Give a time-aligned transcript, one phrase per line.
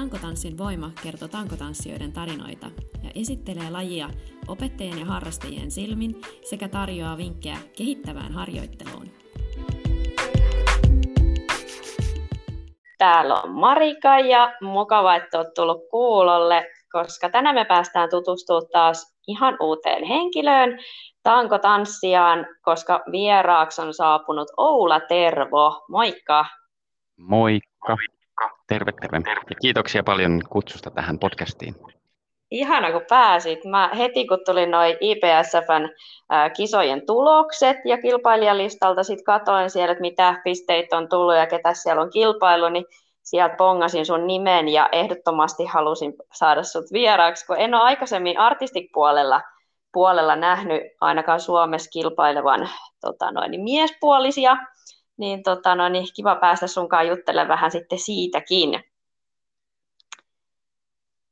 [0.00, 2.66] Tankotanssin voima kertoo tankotanssijoiden tarinoita
[3.02, 4.08] ja esittelee lajia
[4.48, 9.10] opettajien ja harrastajien silmin sekä tarjoaa vinkkejä kehittävään harjoitteluun.
[12.98, 19.16] Täällä on Marika ja mukava, että olet tullut kuulolle, koska tänään me päästään tutustumaan taas
[19.28, 20.78] ihan uuteen henkilöön,
[21.22, 25.84] tankotanssijaan, koska vieraaksi on saapunut Oula Tervo.
[25.88, 26.46] Moikka!
[27.16, 27.96] Moikka!
[28.66, 29.16] Terve, terve.
[29.50, 31.74] Ja kiitoksia paljon kutsusta tähän podcastiin.
[32.50, 33.64] Ihana, kun pääsit.
[33.64, 35.88] Mä heti kun tuli noin IPSFn
[36.56, 42.02] kisojen tulokset ja kilpailijalistalta, sitten katoin siellä, että mitä pisteitä on tullut ja ketä siellä
[42.02, 42.84] on kilpailu, niin
[43.22, 49.40] sieltä pongasin sun nimen ja ehdottomasti halusin saada sut vieraaksi, kun en ole aikaisemmin artistikpuolella
[49.92, 52.68] puolella nähnyt ainakaan Suomessa kilpailevan
[53.00, 54.56] tota noin, miespuolisia
[55.20, 58.84] niin, tota, no, niin kiva päästä sunkaan juttelemaan vähän sitten siitäkin.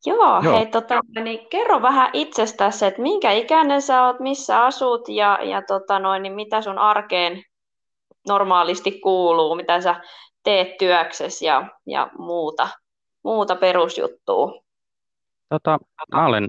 [0.06, 0.56] Joo, Joo.
[0.56, 5.62] hei, tota, niin kerro vähän itsestäsi, että minkä ikäinen sä oot, missä asut ja, ja
[5.62, 7.42] tota, noin, niin mitä sun arkeen
[8.28, 10.00] normaalisti kuuluu, mitä sä
[10.42, 12.68] teet työksesi ja, ja muuta,
[13.22, 14.52] muuta perusjuttua.
[15.48, 15.78] Tota,
[16.14, 16.48] mä olen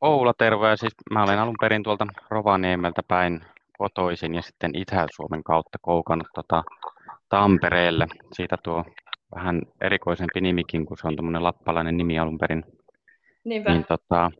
[0.00, 3.44] Oula Tervo ja siis mä olen alun perin tuolta Rovaniemeltä päin
[3.78, 6.64] kotoisin ja sitten Itä-Suomen kautta koukannut tota
[7.28, 8.06] Tampereelle.
[8.32, 8.84] Siitä tuo
[9.34, 12.64] vähän erikoisempi nimikin, kun se on tuommoinen lappalainen nimi alun perin.
[13.44, 13.72] Niinpä.
[13.72, 14.30] Niin, tota,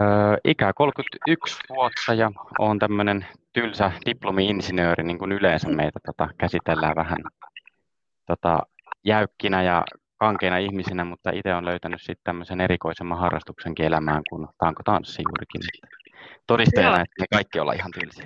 [0.00, 0.04] ö,
[0.44, 7.18] ikä 31 vuotta ja olen tämmöinen tylsä diplomi-insinööri, niin kuin yleensä meitä tota, käsitellään vähän
[8.26, 8.58] tota,
[9.04, 9.84] jäykkinä ja
[10.16, 15.62] kankeina ihmisinä, mutta itse olen löytänyt sitten tämmöisen erikoisemman harrastuksenkin elämään kuin tanko tanssi juurikin
[16.46, 18.24] todisteena, että me kaikki ollaan ihan tylsiä.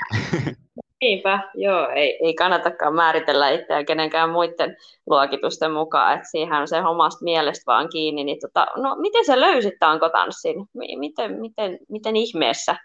[1.00, 6.82] Niinpä, joo, ei, ei kannatakaan määritellä itseä kenenkään muiden luokitusten mukaan, että siihen on se
[6.82, 8.24] omasta mielestä vaan kiinni.
[8.24, 10.56] Niin tota, no, miten sä löysit tankotanssin?
[10.98, 12.76] Miten, miten, miten ihmeessä?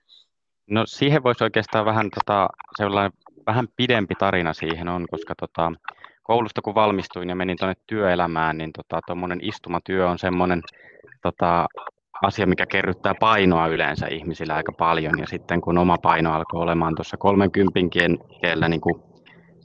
[0.69, 3.12] No siihen voisi oikeastaan vähän, tota, sellainen,
[3.47, 5.72] vähän pidempi tarina siihen on, koska tota,
[6.24, 8.72] koulusta kun valmistuin ja menin tuonne työelämään, niin
[9.08, 10.62] tuommoinen tota, istumatyö on semmoinen
[11.22, 11.68] tota,
[12.22, 15.19] asia, mikä kerryttää painoa yleensä ihmisillä aika paljon.
[15.19, 17.79] Ja sitten kun oma paino alkoi olemaan tuossa 30
[18.40, 19.03] kielellä niin kuin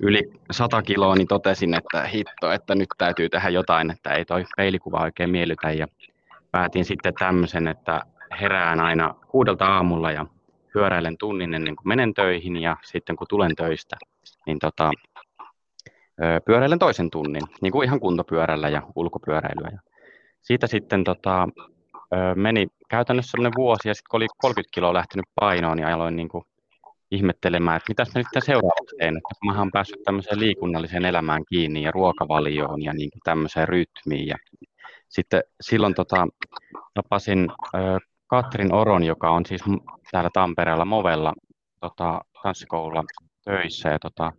[0.01, 4.45] yli 100 kiloa, niin totesin, että hitto, että nyt täytyy tehdä jotain, että ei toi
[4.57, 5.73] peilikuva oikein miellytä.
[5.73, 5.87] Ja
[6.51, 8.01] päätin sitten tämmöisen, että
[8.41, 10.27] herään aina kuudelta aamulla ja
[10.73, 13.97] pyöräilen tunnin ennen kuin menen töihin ja sitten kun tulen töistä,
[14.47, 14.91] niin tota,
[16.45, 19.69] pyöräilen toisen tunnin, niin kuin ihan kuntopyörällä ja ulkopyöräilyä.
[19.73, 19.81] Ja
[20.41, 21.49] siitä sitten tota,
[22.37, 26.29] meni käytännössä sellainen vuosi ja sitten kun oli 30 kiloa lähtenyt painoon, niin aloin niin
[26.29, 26.45] kuin
[27.11, 31.83] ihmettelemään, että mitä mä nyt seuraavaksi teen, että mä oon päässyt tämmöiseen liikunnalliseen elämään kiinni
[31.83, 34.27] ja ruokavalioon ja niin kuin tämmöiseen rytmiin.
[34.27, 34.37] Ja
[35.09, 36.27] sitten silloin tota,
[36.95, 39.63] tapasin ö, Katrin Oron, joka on siis
[40.11, 41.35] täällä Tampereella Movella
[41.81, 43.05] tota, tanssikoululla
[43.45, 43.89] töissä.
[43.89, 44.33] Ja tota,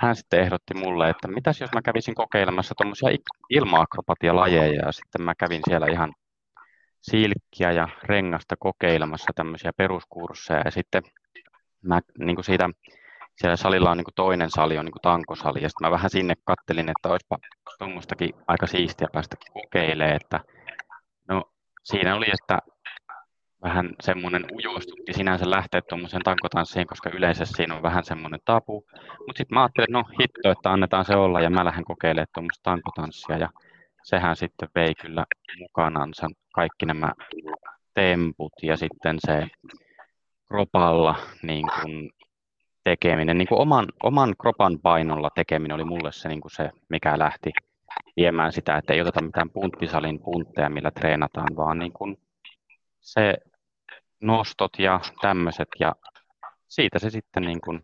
[0.00, 3.08] hän sitten ehdotti mulle, että mitäs jos mä kävisin kokeilemassa tuommoisia
[3.50, 6.12] ilma-akrobatialajeja ja sitten mä kävin siellä ihan
[7.02, 11.02] silkkiä ja rengasta kokeilemassa tämmöisiä peruskursseja ja sitten
[11.82, 12.70] mä niin kuin siitä,
[13.36, 16.10] siellä salilla on niin kuin toinen sali, on niin kuin tankosali ja sitten mä vähän
[16.10, 17.38] sinne kattelin, että olisipa
[17.78, 20.40] tuommoistakin aika siistiä päästä kokeilemaan, että
[21.28, 21.44] no
[21.84, 22.58] siinä oli, että
[23.62, 28.84] vähän semmoinen ujoistutti sinänsä lähteä tuommoiseen tankotanssiin, koska yleensä siinä on vähän semmoinen tapu.
[29.26, 32.26] Mutta sitten mä ajattelin, että no hitto, että annetaan se olla ja mä lähden kokeilemaan
[32.34, 33.36] tuommoista tankotanssia.
[33.36, 33.48] Ja
[34.02, 35.26] sehän sitten vei kyllä
[35.58, 37.12] mukanansa kaikki nämä
[37.94, 39.46] temput ja sitten se
[40.48, 42.10] kropalla niin kuin
[42.84, 47.18] tekeminen, niin kuin oman, oman kropan painolla tekeminen oli mulle se, niin kuin se, mikä
[47.18, 47.50] lähti
[48.16, 52.16] viemään sitä, että ei oteta mitään punttisalin puntteja, millä treenataan, vaan niin kuin
[53.00, 53.34] se
[54.20, 55.94] nostot ja tämmöiset ja
[56.68, 57.82] siitä se sitten niin kuin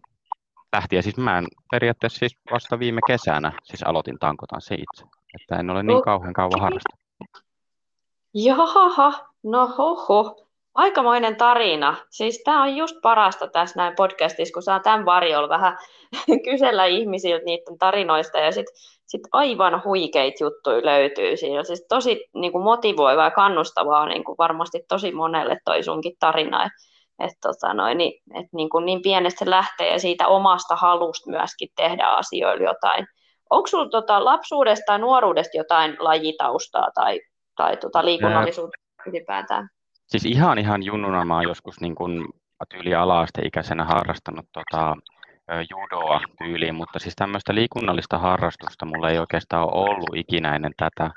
[0.72, 0.96] lähti.
[0.96, 5.70] Ja siis mä en periaatteessa siis vasta viime kesänä siis aloitin tankotanssi itse, että en
[5.70, 6.98] ole niin kauhean kauan harrastanut.
[8.34, 10.44] Jaha, no hoho.
[10.74, 11.96] Aikamoinen tarina.
[12.10, 15.78] Siis tämä on just parasta tässä näin podcastissa, kun saa tämän varjolla vähän
[16.50, 18.74] kysellä ihmisiltä niiden tarinoista ja sitten
[19.06, 21.64] sit aivan huikeita juttuja löytyy siinä.
[21.64, 26.64] Siis tosi niin kuin motivoivaa ja kannustavaa niin kuin varmasti tosi monelle toi sunkin tarina.
[26.64, 26.72] Et,
[27.18, 31.30] et, tota noin, niin, et, niin, kuin niin pienestä se lähtee ja siitä omasta halusta
[31.30, 33.06] myöskin tehdä asioilla jotain.
[33.50, 37.20] Onko sinulla tota lapsuudesta tai nuoruudesta jotain lajitaustaa tai,
[37.56, 39.68] tai tota liikunnallisuutta ylipäätään?
[40.06, 42.24] Siis ihan ihan junnuna mä oon joskus niin kuin
[42.68, 44.96] tyyli ala ikäisenä harrastanut tota,
[45.70, 51.10] judoa tyyliin, mutta siis tämmöistä liikunnallista harrastusta mulla ei oikeastaan ole ollut ikinä ennen tätä.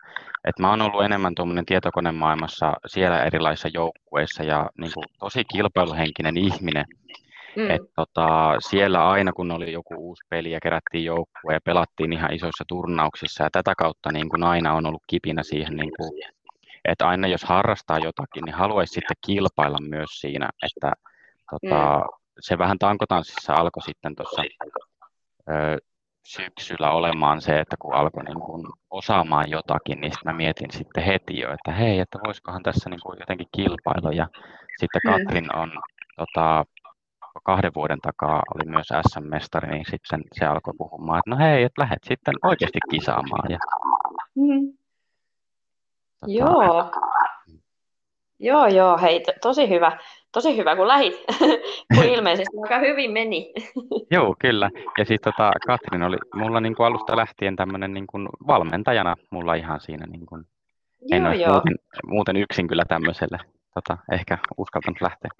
[0.46, 6.38] Et mä oon ollut enemmän tuommoinen tietokonemaailmassa siellä erilaisissa joukkueissa ja niin kuin, tosi kilpailuhenkinen
[6.38, 6.86] ihminen.
[7.56, 7.70] Mm.
[7.70, 12.34] Et, tota, siellä aina kun oli joku uusi peli ja kerättiin joukkue ja pelattiin ihan
[12.34, 16.12] isoissa turnauksissa ja tätä kautta niin kuin aina on ollut kipinä siihen, niin kuin,
[16.86, 20.94] että aina jos harrastaa jotakin, niin haluaisi sitten kilpailla myös siinä, että
[21.50, 22.04] tota, mm.
[22.40, 24.44] se vähän tankotanssissa alkoi sitten tuossa
[26.26, 31.04] syksyllä olemaan se, että kun alkoi niin kuin osaamaan jotakin, niin sitten mä mietin sitten
[31.04, 34.12] heti jo, että hei, että voisikohan tässä niin kuin jotenkin kilpailla.
[34.14, 34.28] Ja
[34.78, 35.12] sitten mm.
[35.12, 35.72] Katrin on
[36.16, 36.66] tota,
[37.44, 41.82] kahden vuoden takaa oli myös SM-mestari, niin sitten se alkoi puhumaan, että no hei, että
[41.82, 43.52] lähdet sitten oikeasti kisaamaan.
[43.52, 43.58] Ja,
[44.36, 44.74] mm.
[46.20, 46.92] tota, Joo.
[48.44, 49.98] Joo, joo, hei, tosi hyvä,
[50.32, 51.14] tosi hyvä kun lähit,
[51.96, 53.54] kun ilmeisesti aika hyvin meni.
[54.16, 54.70] joo, kyllä.
[54.98, 59.54] Ja siis tota, Katrin oli mulla niin kuin alusta lähtien tämmöinen niin kuin valmentajana mulla
[59.54, 60.46] ihan siinä, niin kuin,
[61.12, 61.52] en joo, joo.
[61.52, 61.76] Muuten,
[62.06, 63.38] muuten yksin kyllä tämmöiselle
[63.74, 65.32] tota, ehkä uskaltanut lähteä.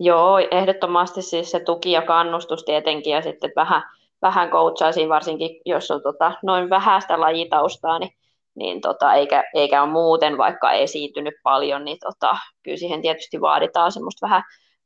[0.00, 3.82] Joo, ehdottomasti siis se tuki ja kannustus tietenkin ja sitten vähän,
[4.22, 8.10] vähän coachaisin varsinkin, jos on tota, noin vähäistä lajitaustaa, niin,
[8.54, 13.92] niin tota, eikä, eikä ole muuten vaikka esiintynyt paljon, niin tota, kyllä siihen tietysti vaaditaan
[13.92, 14.42] semmoista vähän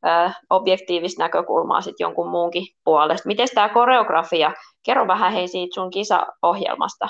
[0.07, 3.27] ö, objektiivista näkökulmaa sitten jonkun muunkin puolesta.
[3.27, 4.53] Miten tämä koreografia?
[4.83, 7.09] Kerro vähän hei siitä sun kisaohjelmasta.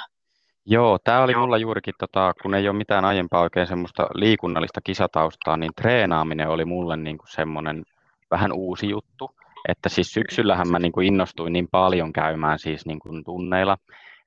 [0.67, 5.57] Joo, tämä oli mulla juurikin, tota, kun ei ole mitään aiempaa oikein semmoista liikunnallista kisataustaa,
[5.57, 7.83] niin treenaaminen oli mulle niin kuin semmoinen
[8.33, 9.31] vähän uusi juttu.
[9.69, 13.77] Että siis syksyllähän mä niin kuin innostuin niin paljon käymään siis niin kuin tunneilla,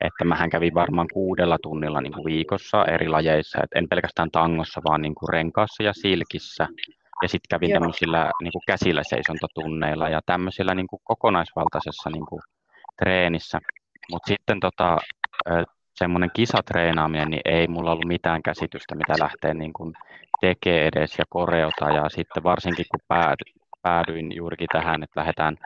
[0.01, 4.81] että mähän kävin varmaan kuudella tunnilla niin kuin viikossa eri lajeissa, että en pelkästään tangossa,
[4.89, 6.67] vaan niin kuin renkaassa ja silkissä.
[7.21, 7.79] Ja sitten kävin Joo.
[7.79, 12.41] tämmöisillä niin kuin käsillä seisontatunneilla ja tämmöisillä niin kuin kokonaisvaltaisessa niin kuin
[13.03, 13.59] treenissä.
[14.11, 14.97] Mutta sitten tota,
[15.95, 19.93] semmoinen kisatreenaaminen, niin ei mulla ollut mitään käsitystä, mitä lähtee niin kuin
[20.41, 21.89] tekee edes ja koreota.
[21.89, 22.99] Ja sitten varsinkin kun
[23.85, 25.57] päädyin juurikin tähän, että lähdetään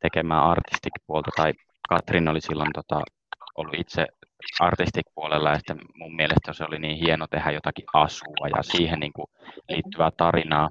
[0.00, 1.52] tekemään artistikpuolta, tai
[1.88, 3.00] Katrin oli silloin tota,
[3.56, 4.06] ollut itse
[4.60, 9.12] artistikpuolella, ja sitten mun mielestä se oli niin hieno tehdä jotakin asua ja siihen niin
[9.12, 9.26] kuin
[9.68, 10.70] liittyvää tarinaa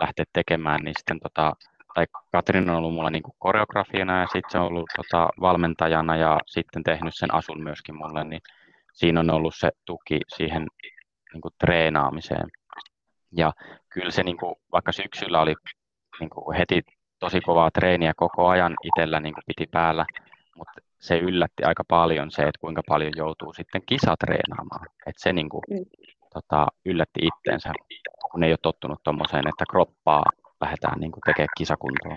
[0.00, 1.52] lähteä tekemään, niin sitten tota,
[1.94, 6.16] tai Katrin on ollut mulla niin kuin koreografiana ja sitten se on ollut tota, valmentajana
[6.16, 8.40] ja sitten tehnyt sen asun myöskin mulle, niin
[8.92, 10.66] siinä on ollut se tuki siihen
[11.32, 12.48] niin kuin treenaamiseen.
[13.36, 13.52] Ja
[13.88, 15.54] kyllä se, niin kuin, vaikka syksyllä oli
[16.20, 16.82] niin kuin heti
[17.18, 20.06] tosi kovaa treeniä koko ajan itsellä niin kuin piti päällä,
[20.56, 24.86] mutta se yllätti aika paljon se, että kuinka paljon joutuu sitten kisatreenaamaan.
[25.06, 25.84] Että se niin kuin, mm.
[26.34, 27.72] tota, yllätti itteensä,
[28.32, 30.24] kun ei ole tottunut tuommoiseen, että kroppaa
[30.60, 32.16] lähdetään niin kuin tekemään kisakuntoon.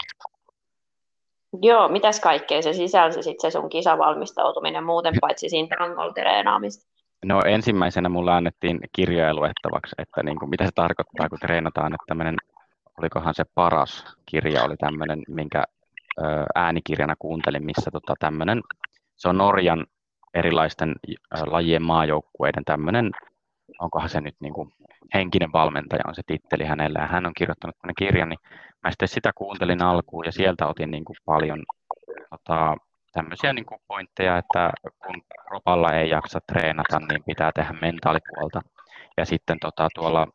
[1.62, 5.76] Joo, mitäs kaikkea se sisälsi sitten se sun kisavalmistautuminen muuten paitsi siinä
[6.14, 6.90] treenaamista?
[7.26, 12.06] No ensimmäisenä mulle annettiin kirjoja luettavaksi, että niin kuin, mitä se tarkoittaa, kun treenataan, että
[12.08, 12.36] tämmöinen
[13.00, 15.64] olikohan se paras kirja, oli tämmöinen, minkä
[16.56, 18.62] äänikirjana kuuntelin, missä tota tämmöinen,
[19.16, 19.86] se on Norjan
[20.34, 20.96] erilaisten
[21.46, 23.12] lajien maajoukkueiden tämmöinen,
[23.80, 24.74] onkohan se nyt niin kuin
[25.14, 28.40] henkinen valmentaja on se titteli hänellä, ja hän on kirjoittanut tämmöinen kirjan, niin
[28.84, 31.64] mä sitten sitä kuuntelin alkuun, ja sieltä otin niin kuin paljon
[32.30, 32.76] tota,
[33.14, 34.72] tämmöisiä niin kuin pointteja, että
[35.06, 38.62] kun kropalla ei jaksa treenata, niin pitää tehdä mentaalipuolta.
[39.18, 40.28] Ja sitten tota, tuolla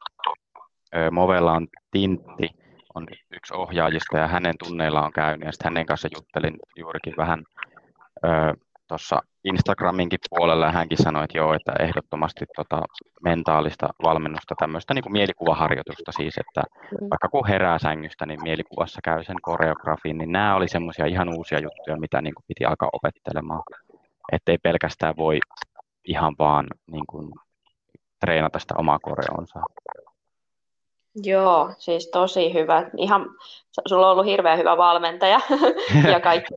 [1.10, 2.48] Movella on Tintti,
[2.94, 7.44] on yksi ohjaajista ja hänen tunneilla on käynyt ja sitten hänen kanssa juttelin juurikin vähän
[8.88, 12.82] tuossa Instagraminkin puolella ja hänkin sanoi, että joo, että ehdottomasti tota
[13.24, 16.62] mentaalista valmennusta, tämmöistä niin kuin mielikuvaharjoitusta siis, että
[17.00, 17.08] mm.
[17.10, 21.58] vaikka kun herää sängystä, niin mielikuvassa käy sen koreografiin, niin nämä oli semmoisia ihan uusia
[21.58, 23.62] juttuja, mitä niin kuin piti alkaa opettelemaan,
[24.32, 25.38] ettei pelkästään voi
[26.04, 27.32] ihan vaan niin kuin
[28.20, 29.60] treenata sitä omaa koreonsa.
[31.22, 32.90] Joo, siis tosi hyvä.
[32.96, 33.26] Ihan,
[33.88, 35.40] sulla on ollut hirveän hyvä valmentaja
[36.12, 36.54] ja kaikki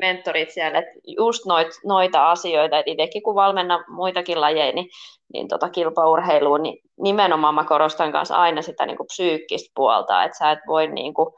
[0.00, 0.78] mentorit siellä.
[0.78, 4.88] Että just noit, noita asioita, että itsekin kun valmennan muitakin lajeja, niin,
[5.32, 10.38] niin tota kilpaurheiluun, niin nimenomaan mä korostan kanssa aina sitä niin kuin psyykkistä puolta, että
[10.38, 11.34] sä et voi niin kuin,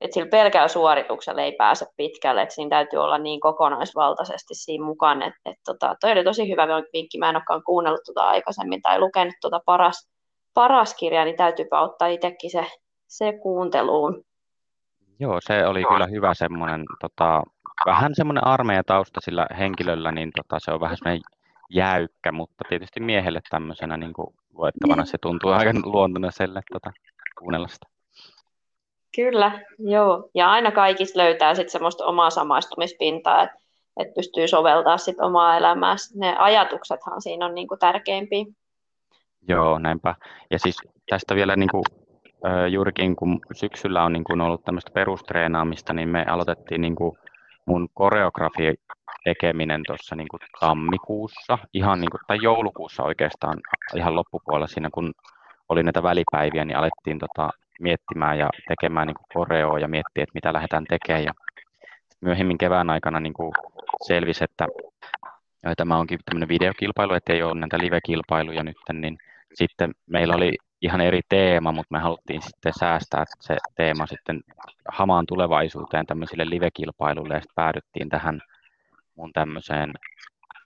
[0.00, 5.22] että sillä pelkällä suorituksella ei pääse pitkälle, että siinä täytyy olla niin kokonaisvaltaisesti siinä mukaan,
[5.22, 9.00] että, että tota, toi oli tosi hyvä vinkki, mä en olekaan kuunnellut tuota aikaisemmin tai
[9.00, 10.08] lukenut tuota paras,
[10.54, 12.66] paras kirja, niin täytyypä ottaa itsekin se,
[13.06, 14.24] se kuunteluun.
[15.20, 17.42] Joo, se oli kyllä hyvä semmoinen, tota,
[17.86, 21.22] vähän semmoinen armeijatausta sillä henkilöllä, niin tota, se on vähän semmoinen
[21.70, 26.92] jäykkä, mutta tietysti miehelle tämmöisenä niin kuin luettavana se tuntuu aika luontaiselle tota,
[27.38, 27.86] kuunnella sitä.
[29.16, 30.30] Kyllä, joo.
[30.34, 33.58] Ja aina kaikista löytää sitten semmoista omaa samaistumispintaa, että
[33.96, 35.96] et pystyy soveltaa sit omaa elämää.
[36.14, 38.44] Ne ajatuksethan siinä on niinku tärkeimpiä.
[39.48, 40.14] Joo, näinpä.
[40.50, 40.76] Ja siis
[41.10, 41.84] tästä vielä niin kuin,
[42.70, 47.18] juurikin kun syksyllä on niin kuin ollut tämmöistä perustreenaamista, niin me aloitettiin niin kuin
[47.66, 48.74] mun koreografi
[49.24, 53.60] tekeminen tuossa niin kuin tammikuussa, ihan niin kuin, tai joulukuussa oikeastaan
[53.96, 55.12] ihan loppupuolella siinä, kun
[55.68, 60.34] oli näitä välipäiviä, niin alettiin tota, miettimään ja tekemään niin kuin koreoa ja miettiä, että
[60.34, 61.24] mitä lähdetään tekemään.
[61.24, 61.32] Ja
[62.20, 63.52] myöhemmin kevään aikana niin kuin
[64.06, 64.66] selvisi, että
[65.76, 69.18] tämä onkin tämmöinen videokilpailu, että ei ole näitä live-kilpailuja nyt, niin
[69.54, 74.40] sitten meillä oli ihan eri teema, mutta me haluttiin sitten säästää se teema sitten
[74.88, 78.40] hamaan tulevaisuuteen tämmöisille live-kilpailuille ja sitten päädyttiin tähän
[79.14, 79.92] mun tämmöiseen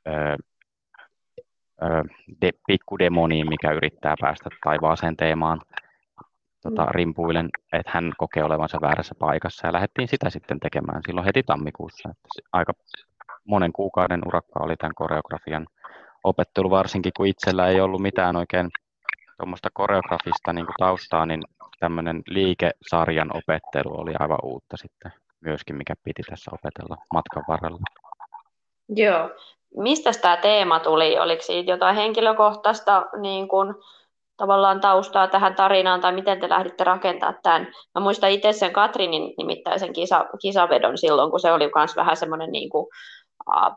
[0.09, 0.37] ö,
[1.83, 2.03] ö,
[2.41, 5.61] de, pikkudemoniin, mikä yrittää päästä taivaaseen teemaan
[6.63, 6.91] tota, mm.
[6.91, 12.09] rimpuilen, että hän kokee olevansa väärässä paikassa ja lähdettiin sitä sitten tekemään silloin heti tammikuussa.
[12.09, 12.73] Että aika
[13.45, 15.67] monen kuukauden urakka oli tämän koreografian
[16.25, 18.71] opettelu, varsinkin kun itsellä ei ollut mitään oikein
[19.37, 21.43] tuommoista koreografista niin kuin taustaa, niin
[21.81, 27.79] tämmöinen liikesarjan opettelu oli aivan uutta sitten myöskin, mikä piti tässä opetella matkan varrella.
[28.89, 29.31] Joo.
[29.77, 31.19] Mistä tämä teema tuli?
[31.19, 33.75] Oliko siitä jotain henkilökohtaista niin kuin,
[34.37, 37.69] tavallaan taustaa tähän tarinaan, tai miten te lähditte rakentamaan tämän?
[37.95, 42.17] Mä muistan itse sen Katrinin nimittäin sen kisa, kisavedon silloin, kun se oli myös vähän
[42.17, 42.87] semmoinen niin kuin,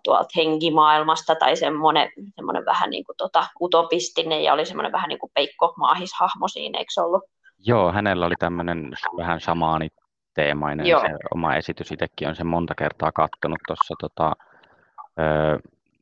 [0.03, 5.19] tuolta henkimaailmasta tai semmoinen, semmoinen vähän niin kuin tota, utopistinen ja oli semmoinen vähän niin
[5.19, 7.24] kuin Peikko Maahishahmo siinä, eikö ollut?
[7.67, 9.88] Joo, hänellä oli tämmöinen vähän samaani
[10.34, 11.01] teemainen Joo.
[11.01, 11.91] se oma esitys.
[11.91, 14.34] Itsekin on sen monta kertaa katsonut tuossa tota,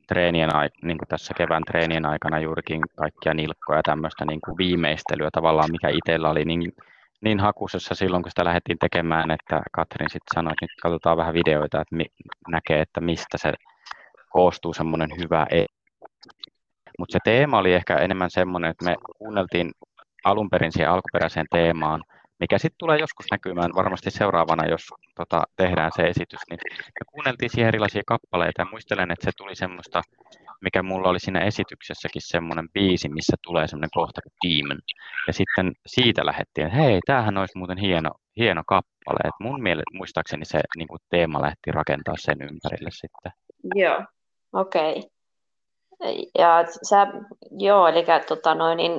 [0.08, 0.50] treenien,
[0.82, 5.72] niin kuin tässä kevään treenien aikana juurikin kaikkia nilkkoja ja tämmöistä niin kuin viimeistelyä tavallaan,
[5.72, 6.72] mikä itsellä oli niin
[7.24, 11.34] niin hakusessa silloin, kun sitä lähdettiin tekemään, että Katrin sitten sanoi, että nyt katsotaan vähän
[11.34, 12.14] videoita, että mi-
[12.48, 13.52] näkee, että mistä se
[14.30, 15.74] koostuu semmoinen hyvä e-
[16.98, 19.70] Mutta se teema oli ehkä enemmän semmoinen, että me kuunneltiin
[20.24, 22.02] alun perin siihen alkuperäiseen teemaan,
[22.40, 24.82] mikä sitten tulee joskus näkymään varmasti seuraavana, jos
[25.16, 29.54] tota, tehdään se esitys, niin me kuunneltiin siihen erilaisia kappaleita ja muistelen, että se tuli
[29.54, 30.02] semmoista
[30.64, 34.78] mikä mulla oli siinä esityksessäkin semmoinen biisi, missä tulee semmoinen kohta Demon.
[35.26, 39.20] Ja sitten siitä lähdettiin, että hei, tämähän olisi muuten hieno, hieno kappale.
[39.24, 43.32] Et mun mielestä muistaakseni se niin kuin teema lähti rakentaa sen ympärille sitten.
[43.74, 44.00] Joo,
[44.52, 44.98] okei.
[44.98, 45.10] Okay.
[46.38, 47.06] Ja sä,
[47.58, 48.92] joo, eli tota noin, niin,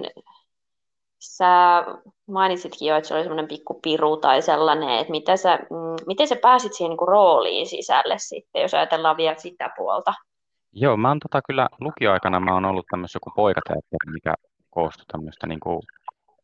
[1.20, 1.84] sä
[2.28, 6.28] mainitsitkin jo, että se oli semmoinen pikku piru tai sellainen, että mitä sä, mm, miten
[6.28, 10.14] sä pääsit siihen niin kuin rooliin sisälle sitten, jos ajatellaan vielä sitä puolta?
[10.78, 14.34] Joo, mä oon tota kyllä lukioaikana mä oon ollut tämmöisessä joku poikateatteri, mikä
[14.70, 15.80] koostui tämmöistä niin kuin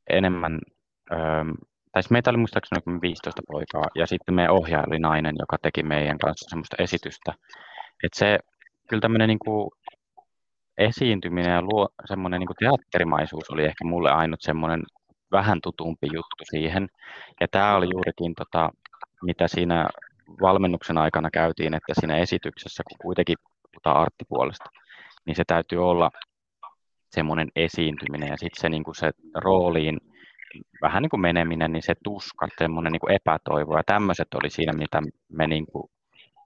[0.10, 0.60] enemmän,
[1.12, 1.44] öö,
[1.92, 5.84] tai siis meitä oli muistaakseni 15 poikaa, ja sitten meidän ohjaaja oli nainen, joka teki
[5.84, 7.34] meidän kanssa semmoista esitystä.
[8.04, 8.40] Että se,
[8.90, 9.72] kyllä tämmöinen niin kuin
[10.78, 14.84] esiintyminen ja luo, semmoinen niin kuin teatterimaisuus oli ehkä mulle ainut semmoinen
[15.32, 16.88] vähän tutumpi juttu siihen.
[17.42, 18.70] Ja tämä oli juurikin, tota,
[19.22, 19.90] mitä siinä
[20.42, 23.36] valmennuksen aikana käytiin, että siinä esityksessä, kun kuitenkin
[23.72, 24.70] puhutaan arttipuolesta,
[25.26, 26.12] niin se täytyy olla
[27.12, 29.98] semmoinen esiintyminen ja sitten se, niin kuin se rooliin
[30.82, 35.02] vähän niin kuin meneminen, niin se tuska, semmoinen niin epätoivo ja tämmöiset oli siinä, mitä
[35.30, 35.92] me niin kuin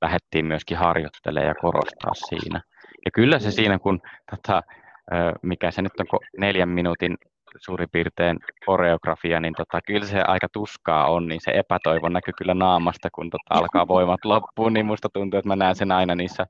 [0.01, 2.61] lähdettiin myöskin harjoittelemaan ja korostaa siinä.
[3.05, 4.01] Ja kyllä se siinä, kun
[4.31, 4.61] tota,
[5.41, 7.17] mikä se nyt on neljän minuutin
[7.57, 12.53] suurin piirtein koreografia, niin tota, kyllä se aika tuskaa on, niin se epätoivo näkyy kyllä
[12.53, 16.45] naamasta, kun tota, alkaa voimat loppuun, niin musta tuntuu, että mä näen sen aina niissä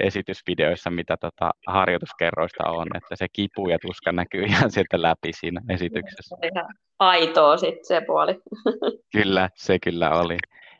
[0.00, 5.60] esitysvideoissa, mitä tota harjoituskerroista on, että se kipu ja tuska näkyy ihan sieltä läpi siinä
[5.68, 6.36] esityksessä.
[6.40, 8.34] Se ihan aitoa sitten se puoli.
[9.16, 10.36] Kyllä, se kyllä oli.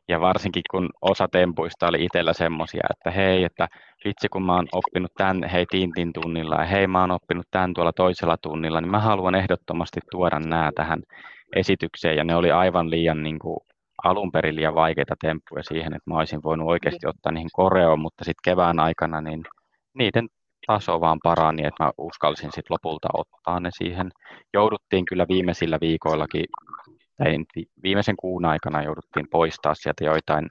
[0.08, 3.68] Ja varsinkin kun osa tempuista oli itsellä semmoisia, että hei, että
[4.04, 7.74] vitsi kun mä oon oppinut tämän hei Tintin tunnilla ja hei mä oon oppinut tämän
[7.74, 11.02] tuolla toisella tunnilla, niin mä haluan ehdottomasti tuoda nämä tähän
[11.56, 13.58] esitykseen ja ne oli aivan liian niin kuin,
[14.04, 18.24] alun perin liian vaikeita temppuja siihen, että mä olisin voinut oikeasti ottaa niihin koreoon, mutta
[18.24, 19.42] sitten kevään aikana niin
[19.94, 20.28] niiden
[20.66, 24.10] taso vaan parani, että mä uskalsin sitten lopulta ottaa ne siihen.
[24.54, 26.44] Jouduttiin kyllä viimeisillä viikoillakin,
[27.18, 27.36] tai
[27.82, 30.46] viimeisen kuun aikana jouduttiin poistaa sieltä joitain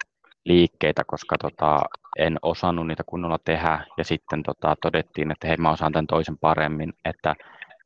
[0.46, 1.80] liikkeitä, koska tota,
[2.18, 6.38] en osannut niitä kunnolla tehdä, ja sitten tota, todettiin, että hei mä osaan tämän toisen
[6.38, 7.36] paremmin, että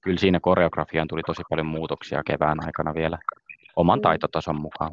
[0.01, 3.18] kyllä siinä koreografiaan tuli tosi paljon muutoksia kevään aikana vielä
[3.75, 4.01] oman mm.
[4.01, 4.91] taitotason mukaan.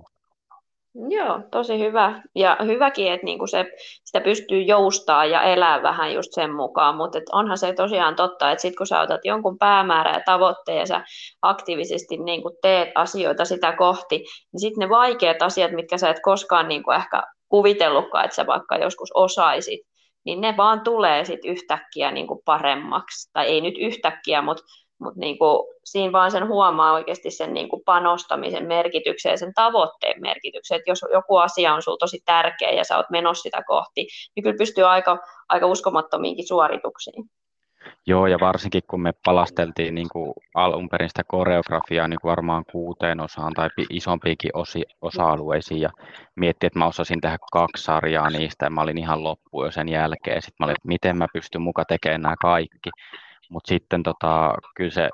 [0.94, 2.22] Joo, tosi hyvä.
[2.34, 3.66] Ja hyväkin, että niinku se,
[4.04, 8.62] sitä pystyy joustaa ja elää vähän just sen mukaan, mutta onhan se tosiaan totta, että
[8.62, 11.04] sitten kun sä otat jonkun päämäärän ja tavoitteen ja sä
[11.42, 16.68] aktiivisesti niinku teet asioita sitä kohti, niin sitten ne vaikeat asiat, mitkä sä et koskaan
[16.68, 19.80] niinku ehkä kuvitellutkaan, että sä vaikka joskus osaisit,
[20.24, 23.30] niin ne vaan tulee sitten yhtäkkiä niinku paremmaksi.
[23.32, 24.62] Tai ei nyt yhtäkkiä, mutta
[24.98, 29.54] mutta niin kuin, siinä vaan sen huomaa oikeasti sen niin kuin panostamisen merkityksen ja sen
[29.54, 33.62] tavoitteen merkityksen, että jos joku asia on sinulle tosi tärkeä ja sä oot menossa sitä
[33.66, 37.24] kohti, niin kyllä pystyy aika, aika uskomattomiinkin suorituksiin.
[38.06, 42.64] Joo, ja varsinkin kun me palasteltiin niin kuin alun perin sitä koreografiaa niin kuin varmaan
[42.72, 45.90] kuuteen osaan tai isompiinkin osi, osa-alueisiin ja
[46.36, 49.88] miettii, että mä osasin tehdä kaksi sarjaa niistä ja mä olin ihan loppu jo sen
[49.88, 50.42] jälkeen.
[50.42, 52.90] Sitten mä olin, että miten mä pystyn muka tekemään nämä kaikki.
[53.48, 55.10] Mutta sitten tota, kyllä se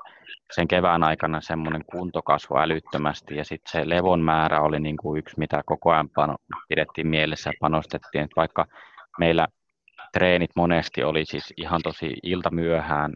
[0.51, 5.19] sen kevään aikana semmoinen kunto kasvoi älyttömästi ja sitten se levon määrä oli niin kuin
[5.19, 6.35] yksi, mitä koko ajan pano,
[6.69, 8.23] pidettiin mielessä ja panostettiin.
[8.23, 8.65] Et vaikka
[9.19, 9.47] meillä
[10.13, 13.13] treenit monesti oli siis ihan tosi ilta myöhään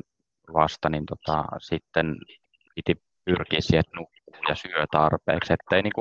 [0.53, 2.15] vasta, niin tota, sitten
[2.75, 5.93] piti pyrkiä siihen, että nukkuu ja syö tarpeeksi, ettei niin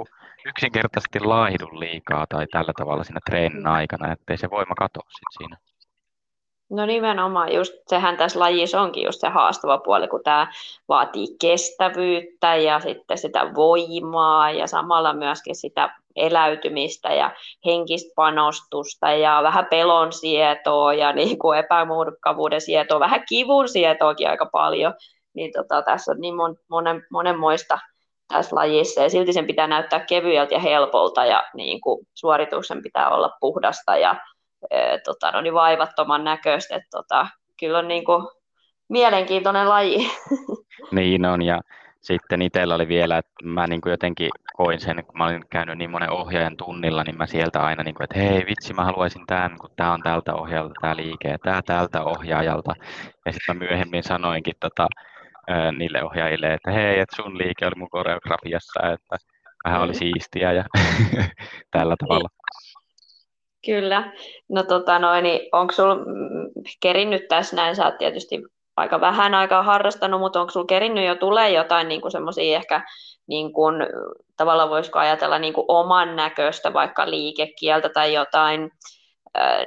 [0.46, 5.08] yksinkertaisesti laihdu liikaa tai tällä tavalla siinä treenin aikana, ettei se voima katoa
[5.38, 5.56] siinä.
[6.70, 10.52] No nimenomaan, just sehän tässä lajissa onkin just se haastava puoli, kun tämä
[10.88, 17.30] vaatii kestävyyttä ja sitten sitä voimaa ja samalla myöskin sitä eläytymistä ja
[17.66, 24.46] henkistä panostusta ja vähän pelon sietoa ja niin kuin epämuodokkavuuden sietoa, vähän kivun sietoakin aika
[24.46, 24.94] paljon.
[25.34, 27.78] Niin tota, tässä on niin mon, monen, monenmoista
[28.28, 33.10] tässä lajissa ja silti sen pitää näyttää kevyeltä ja helpolta ja niin kuin suorituksen pitää
[33.10, 34.16] olla puhdasta ja
[34.70, 36.76] e, tota, no niin vaivattoman näköistä.
[36.76, 37.26] Että, tota,
[37.60, 38.28] kyllä on niin kuin,
[38.88, 40.10] mielenkiintoinen laji.
[40.92, 41.60] Niin on ja
[42.00, 45.78] sitten itsellä oli vielä, että mä niin kuin jotenkin koin sen, kun mä olin käynyt
[45.78, 49.26] niin monen ohjaajan tunnilla, niin mä sieltä aina, niin kuin, että hei vitsi, mä haluaisin
[49.26, 52.74] tämän, kun tämä on tältä ohjaajalta tämä liike ja tämä tältä ohjaajalta.
[53.26, 54.86] Ja sitten mä myöhemmin sanoinkin tota,
[55.78, 59.16] niille ohjaajille, että hei, että sun liike oli mun koreografiassa, että
[59.64, 59.98] vähän oli mm.
[59.98, 60.64] siistiä ja
[61.76, 62.28] tällä tavalla.
[63.66, 64.12] Kyllä.
[64.48, 65.96] No tota noin, niin onko sulla
[66.80, 68.42] kerinnyt tässä näin, sä oot tietysti
[68.76, 72.82] aika vähän aikaa harrastanut, mutta onko sinulla kerinnyt jo tulee jotain niin semmoisia ehkä
[73.26, 73.74] niin kuin,
[74.36, 78.70] tavallaan voisiko ajatella niin kuin oman näköistä vaikka liikekieltä tai jotain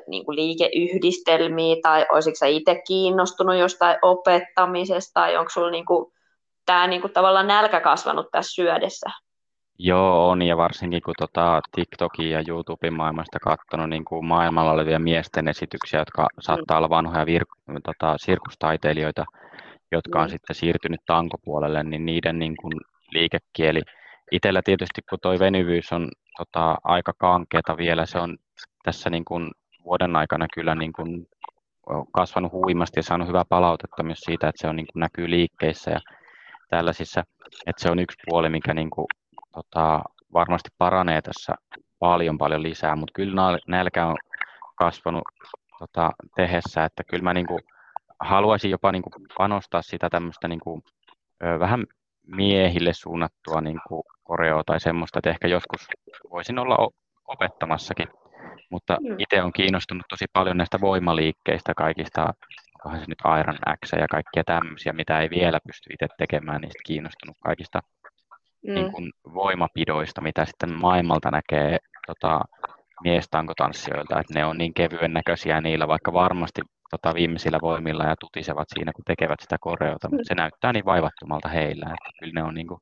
[0.08, 6.14] niin kuin liikeyhdistelmiä tai olisiko sä itse kiinnostunut jostain opettamisesta tai onko sinulla niin kuin,
[6.66, 9.10] tämä niin kuin tavallaan nälkä kasvanut tässä syödessä?
[9.84, 15.00] Joo, on ja varsinkin kun tota TikTokin ja YouTuben maailmasta katsonut niin kuin maailmalla olevia
[15.00, 19.26] miesten esityksiä, jotka saattaa olla vanhoja vir- tota, sirkustaiteilijoita,
[19.92, 20.30] jotka on mm.
[20.30, 22.74] sitten siirtynyt tankopuolelle, niin niiden niin kuin
[23.12, 23.82] liikekieli.
[24.32, 28.38] Itsellä tietysti kun tuo venyvyys on tota, aika kankeata vielä, se on
[28.84, 29.52] tässä niin kuin
[29.86, 31.28] vuoden aikana kyllä niin kuin
[32.14, 35.92] kasvanut huimasti ja saanut hyvää palautetta myös siitä, että se on, niin kuin näkyy liikkeissä
[35.92, 36.00] ja
[36.70, 37.24] tällaisissa,
[37.68, 39.08] että se on yksi puoli, mikä niin kuin
[39.54, 40.02] tota,
[40.34, 41.56] varmasti paranee tässä
[42.00, 44.18] paljon paljon lisää, mutta kyllä nälkä on
[44.76, 45.24] kasvanut
[45.80, 47.60] tota, tehessä, että kyllä mä niin kuin,
[48.20, 50.82] haluaisin jopa niin kuin, panostaa sitä tämmöistä niin kuin,
[51.60, 51.86] vähän
[52.28, 55.88] miehille suunnattua niin kuin, koreoa tai semmoista, että ehkä joskus
[56.30, 56.90] voisin olla
[57.28, 58.08] opettamassakin,
[58.70, 59.16] mutta mm.
[59.20, 62.34] itse on kiinnostunut tosi paljon näistä voimaliikkeistä, kaikista,
[62.76, 66.80] onkohan se nyt Iron X ja kaikkia tämmöisiä, mitä ei vielä pysty itse tekemään, niistä
[66.86, 67.80] kiinnostunut kaikista
[68.68, 68.74] mm.
[68.74, 72.42] niin kuin voimapidoista, mitä sitten maailmalta näkee tota,
[73.04, 78.68] miestankotanssijoilta, että ne on niin kevyen näköisiä niillä, vaikka varmasti tota, viimeisillä voimilla ja tutisevat
[78.74, 82.54] siinä, kun tekevät sitä koreota, mutta se näyttää niin vaivattomalta heillä, että kyllä ne on
[82.54, 82.82] niin kuin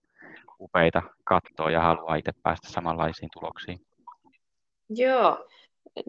[0.59, 3.79] upeita katsoa ja haluaa itse päästä samanlaisiin tuloksiin.
[4.89, 5.47] Joo,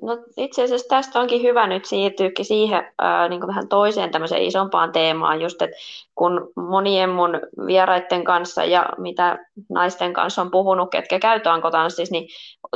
[0.03, 4.93] No itse asiassa tästä onkin hyvä nyt siirtyäkin siihen ää, niin vähän toiseen tämmöiseen isompaan
[4.93, 5.77] teemaan, just että
[6.15, 9.39] kun monien mun vieraiden kanssa ja mitä
[9.69, 12.29] naisten kanssa on puhunut, ketkä käy tankotanssissa, niin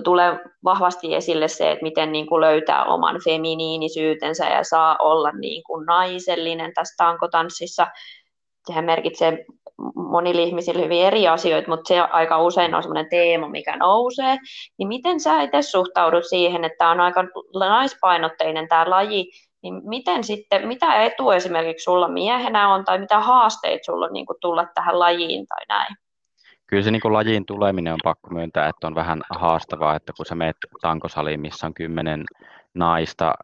[0.05, 5.63] tulee vahvasti esille se, että miten niin kuin löytää oman feminiinisyytensä ja saa olla niin
[5.67, 7.87] kuin naisellinen tässä tankotanssissa.
[8.67, 9.45] Sehän merkitsee
[9.95, 14.39] monille ihmisille hyvin eri asioita, mutta se aika usein on sellainen teema, mikä nousee.
[14.79, 17.25] Niin miten sä itse suhtaudut siihen, että on aika
[17.59, 19.31] naispainotteinen tämä laji,
[19.63, 24.27] niin miten sitten, mitä etu esimerkiksi sulla miehenä on, tai mitä haasteita sulla on niin
[24.27, 25.97] kuin tulla tähän lajiin tai näin?
[26.67, 30.27] Kyllä se niin kuin lajiin tuleminen on pakko myöntää, että on vähän haastavaa, että kun
[30.27, 32.25] sä meet tankosaliin, missä on kymmenen
[32.75, 33.35] naista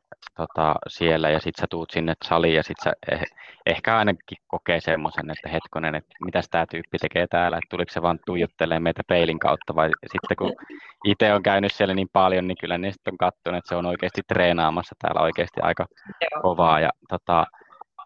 [0.40, 3.22] tota, siellä ja sitten sä tuut sinne saliin ja sitten sä eh,
[3.66, 8.03] ehkä ainakin kokee semmoisen, että hetkonen, että mitä tämä tyyppi tekee täällä, että tuliko se
[8.03, 10.53] vaan tuijottelee meitä peilin kautta vai sitten kun
[11.05, 13.87] itse on käynyt siellä niin paljon, niin kyllä ne sitten on katsonut, että se on
[13.87, 15.87] oikeasti treenaamassa täällä oikeasti aika
[16.42, 17.46] kovaa ja tota,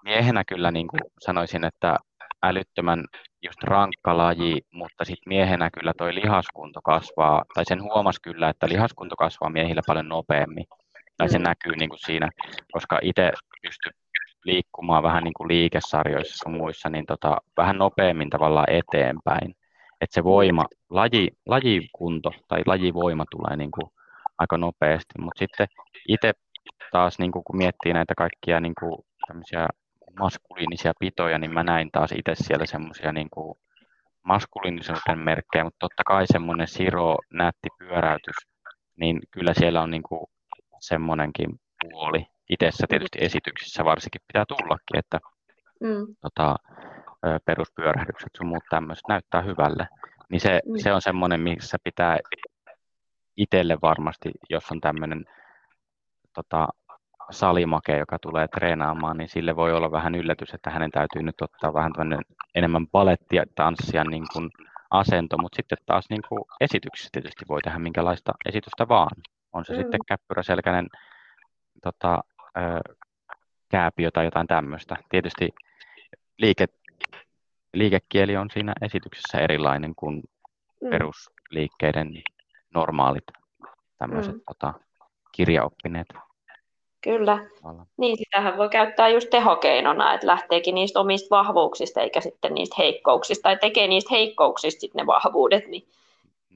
[0.05, 1.97] miehenä kyllä niin kuin sanoisin, että
[2.43, 3.05] älyttömän
[3.43, 8.69] just rankka laji, mutta sitten miehenä kyllä toi lihaskunto kasvaa, tai sen huomas kyllä, että
[8.69, 10.65] lihaskunto kasvaa miehillä paljon nopeammin.
[11.17, 12.31] Tai se näkyy niin kuin siinä,
[12.73, 13.93] koska itse pystyy
[14.45, 19.55] liikkumaan vähän niin kuin liikesarjoissa ja muissa, niin tota, vähän nopeammin tavallaan eteenpäin.
[20.01, 23.91] Että se voima, laji, lajikunto tai lajivoima tulee niin kuin
[24.39, 25.67] aika nopeasti, mutta sitten
[26.09, 26.33] itse
[26.93, 29.67] taas niin kuin, kun miettii näitä kaikkia niin kuin tämmöisiä
[30.19, 33.59] maskuliinisia pitoja, niin mä näin taas itse siellä semmoisia niin kuin
[34.23, 38.37] maskuliinisuuden merkkejä, mutta totta kai semmoinen siro, nätti pyöräytys,
[38.97, 40.27] niin kyllä siellä on niin kuin
[40.87, 42.27] semmoinenkin puoli.
[42.51, 45.21] Itessä tietysti esityksissä varsinkin pitää tullakin, että
[45.81, 46.17] mm.
[46.21, 46.57] tota,
[47.45, 49.89] peruspyörähdykset sun muut tämmöiset näyttää hyvälle.
[50.31, 50.79] Niin se, mm.
[50.79, 52.19] se on semmoinen, missä pitää
[53.37, 55.25] itselle varmasti, jos on tämmöinen
[56.35, 56.69] tota,
[57.31, 61.75] salimake, joka tulee treenaamaan, niin sille voi olla vähän yllätys, että hänen täytyy nyt ottaa
[61.75, 61.93] vähän
[62.55, 64.51] enemmän balettia, tanssia niin kuin
[64.91, 69.11] asento, mutta sitten taas niin kuin esityksissä tietysti voi tehdä minkälaista esitystä vaan.
[69.55, 69.79] On se mm.
[69.79, 70.87] sitten käppyräselkäinen
[71.83, 72.25] tota,
[72.57, 72.95] ö,
[73.69, 74.97] kääpiö tai jotain tämmöistä.
[75.09, 75.49] Tietysti
[76.39, 76.67] liike,
[77.75, 80.23] liikekieli on siinä esityksessä erilainen kuin
[80.81, 80.91] mm.
[80.91, 82.23] perusliikkeiden
[82.75, 83.25] normaalit
[83.99, 84.41] tämmöiset mm.
[84.47, 84.75] tota,
[85.33, 86.07] kirjaoppineet.
[87.01, 87.39] Kyllä.
[87.97, 93.43] Niin, sitähän voi käyttää just tehokeinona, että lähteekin niistä omista vahvuuksista eikä sitten niistä heikkouksista,
[93.43, 95.67] tai tekee niistä heikkouksista sitten ne vahvuudet.
[95.67, 95.89] Niin...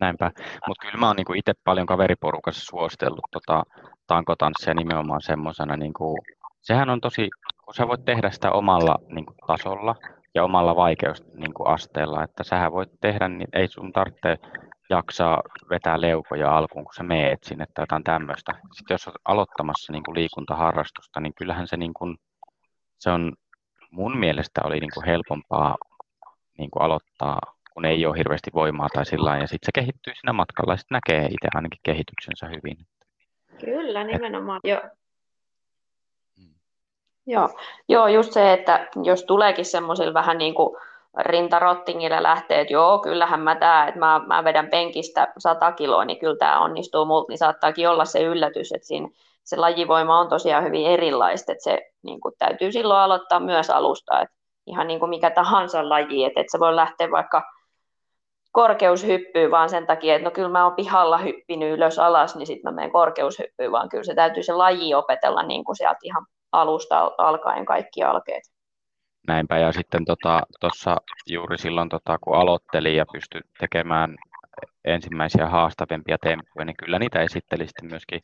[0.00, 0.30] Näinpä,
[0.66, 3.62] mutta kyllä mä oon niinku itse paljon kaveriporukassa suostellut tota
[4.06, 6.16] tankotanssia nimenomaan semmoisena, niinku,
[6.60, 7.28] sehän on tosi,
[7.64, 9.94] kun sä voit tehdä sitä omalla niinku, tasolla
[10.34, 14.36] ja omalla vaikeusasteella, niinku, että sähän voit tehdä, niin ei sun tarvitse
[14.90, 18.52] jaksaa vetää leukoja alkuun, kun sä meet sinne tai jotain tämmöistä.
[18.72, 22.16] Sitten jos olet aloittamassa niin kuin liikuntaharrastusta, niin kyllähän se, niin kuin,
[22.98, 23.32] se on
[23.90, 25.76] mun mielestä oli niin kuin helpompaa
[26.58, 27.38] niin kuin aloittaa,
[27.78, 30.96] kun ei ole hirveästi voimaa tai sillä ja sitten se kehittyy siinä matkalla ja sitten
[30.96, 32.76] näkee itse ainakin kehityksensä hyvin.
[33.60, 34.60] Kyllä, nimenomaan.
[34.64, 34.70] Et...
[34.70, 34.80] Joo.
[36.36, 36.54] Hmm.
[37.26, 37.48] Joo.
[37.88, 40.76] Joo, just se, että jos tuleekin semmoisilla vähän niin kuin
[41.18, 46.18] rintarottingille lähtee, että joo, kyllähän mä tää, että mä, mä vedän penkistä 100 kiloa, niin
[46.18, 49.08] kyllä tämä onnistuu multa, niin saattaakin olla se yllätys, että siinä
[49.44, 54.20] se lajivoima on tosiaan hyvin erilaista, että se niin kuin, täytyy silloin aloittaa myös alusta,
[54.20, 54.34] että
[54.66, 57.57] ihan niin kuin mikä tahansa laji, että, että se voi lähteä vaikka
[58.58, 62.72] korkeushyppyyn vaan sen takia, että no kyllä mä oon pihalla hyppinyt ylös alas, niin sitten
[62.72, 67.10] mä menen korkeushyppyyn, vaan kyllä se täytyy se laji opetella niin kuin sieltä ihan alusta
[67.18, 68.42] alkaen kaikki alkeet
[69.26, 69.58] näinpä.
[69.58, 74.16] Ja sitten tuossa tota, juuri silloin, tota, kun aloittelin ja pystyi tekemään
[74.84, 78.20] ensimmäisiä haastavimpia temppuja, niin kyllä niitä esitteli sitten myöskin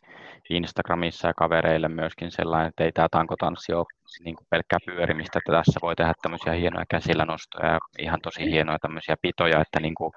[0.51, 3.87] Instagramissa ja kavereille myöskin sellainen, että ei tämä tankotanssi ole
[4.25, 8.51] niin kuin pelkkää pyörimistä, että tässä voi tehdä tämmöisiä hienoja käsillä nostoja ja ihan tosi
[8.51, 10.13] hienoja tämmöisiä pitoja, että, niin kuin,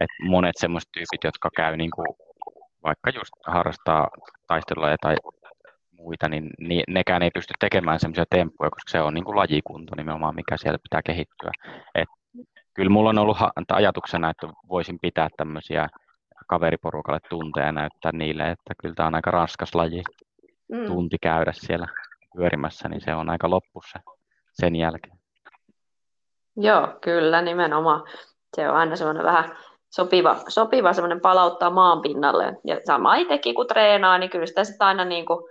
[0.00, 2.06] että monet semmoiset tyypit, jotka käy niin kuin,
[2.82, 4.08] vaikka just harrastaa
[4.46, 5.16] taistelua tai
[5.92, 6.50] muita, niin,
[6.88, 10.78] nekään ei pysty tekemään semmoisia temppuja, koska se on niin kuin lajikunto nimenomaan, mikä siellä
[10.82, 11.50] pitää kehittyä.
[11.94, 12.08] Et
[12.74, 13.36] kyllä mulla on ollut
[13.72, 15.88] ajatuksena, että voisin pitää tämmöisiä
[16.46, 20.02] kaveriporukalle tunteja ja näyttää niille, että kyllä tämä on aika raskas laji
[20.72, 20.86] mm.
[20.86, 21.86] tunti käydä siellä
[22.36, 23.98] pyörimässä, niin se on aika loppu se
[24.52, 25.18] sen jälkeen.
[26.56, 28.02] Joo, kyllä nimenomaan.
[28.56, 29.56] Se on aina semmoinen vähän
[29.90, 32.56] sopiva, sopiva semmoinen palauttaa maan pinnalle.
[32.64, 35.44] Ja sama itsekin kun treenaa, niin kyllä sitä sitten aina niin kuin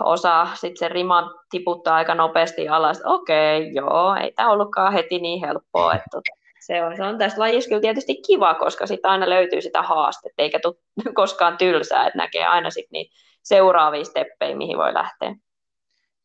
[0.00, 3.02] osaa sitten sen riman tiputtaa aika nopeasti alas.
[3.04, 5.94] Okei, joo, ei tämä ollutkaan heti niin helppoa.
[5.94, 9.60] Että tota, se, on, se on tässä lajissa kyllä tietysti kiva, koska sitten aina löytyy
[9.60, 10.74] sitä haastetta, eikä tule
[11.14, 15.34] koskaan tylsää, että näkee aina sitten niitä seuraavia steppejä, mihin voi lähteä.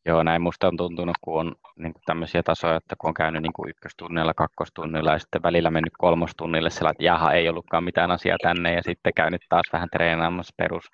[0.06, 3.42] Joo, näin musta on tuntunut, kun on niin kuin tämmöisiä tasoja, että kun on käynyt
[3.42, 8.36] niin ykköstunnilla, kakkostunnilla ja sitten välillä mennyt kolmostunnille sillä, että jaha, ei ollutkaan mitään asiaa
[8.42, 10.84] tänne ja sitten käynyt taas vähän treenaamassa perus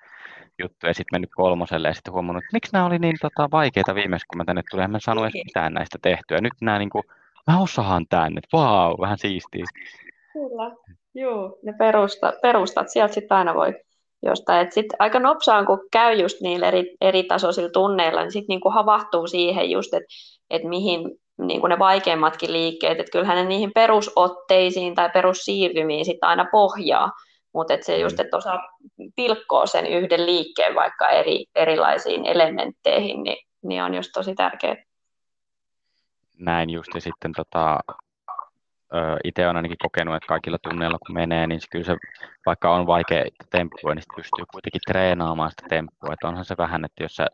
[0.59, 3.95] juttu ja sitten mennyt kolmoselle ja sitten huomannut, että miksi nämä oli niin tota, vaikeita
[3.95, 6.41] viimeksi, kun mä tänne tulin, en mä saanut edes mitään näistä tehtyä.
[6.41, 7.03] Nyt nämä niin kuin,
[7.47, 9.65] mä osaan tänne, vau, wow, vähän siistiä.
[10.33, 10.75] Kyllä,
[11.13, 13.73] joo, ne perusta, perustat, sieltä sitten aina voi
[14.23, 14.71] jostain.
[14.71, 19.27] Sitten aika nopsaan, kun käy just niillä eri, eri tasoisilla tunneilla, niin sitten niinku havahtuu
[19.27, 20.07] siihen just, että
[20.49, 26.45] et mihin niinku ne vaikeimmatkin liikkeet, että kyllähän ne niihin perusotteisiin tai perussiirtymiin sitten aina
[26.51, 27.11] pohjaa,
[27.57, 28.59] mutta et se just, että osaa
[29.15, 34.75] pilkkoa sen yhden liikkeen vaikka eri, erilaisiin elementteihin, niin, niin on just tosi tärkeää.
[36.39, 37.79] Näin just, ja sitten tota,
[39.23, 41.95] itse olen ainakin kokenut, että kaikilla tunneilla kun menee, niin se kyllä se,
[42.45, 46.13] vaikka on vaikea temppua, niin pystyy kuitenkin treenaamaan sitä temppua.
[46.13, 47.27] Että onhan se vähän, että jos sä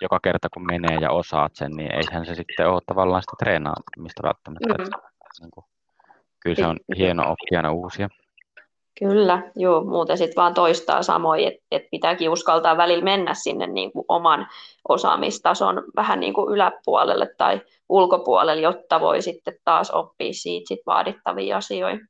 [0.00, 4.22] joka kerta kun menee ja osaat sen, niin eihän se sitten ole tavallaan sitä treenaamista
[4.22, 4.68] välttämättä.
[4.68, 5.00] Mm-hmm.
[5.40, 5.64] Niin kuin,
[6.40, 8.08] kyllä se on hieno oppia aina uusia.
[8.98, 13.92] Kyllä, joo, muuten sitten vaan toistaa samoin, että et pitääkin uskaltaa välillä mennä sinne niin
[13.92, 14.48] kuin oman
[14.88, 21.56] osaamistason vähän niin kuin yläpuolelle tai ulkopuolelle, jotta voi sitten taas oppia siitä sit vaadittavia
[21.56, 22.04] asioita.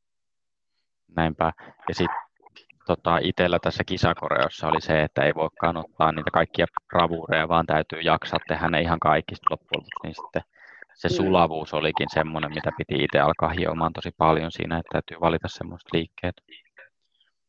[1.17, 1.53] Näinpä.
[1.89, 2.21] Ja sitten
[2.87, 8.01] tota, itsellä tässä kisakoreossa oli se, että ei voikaan ottaa niitä kaikkia bravureja, vaan täytyy
[8.01, 10.43] jaksaa tehdä ne ihan kaikista loppujen niin sitten
[10.95, 15.49] se sulavuus olikin semmoinen, mitä piti itse alkaa hiomaan tosi paljon siinä, että täytyy valita
[15.49, 16.35] semmoista liikkeet.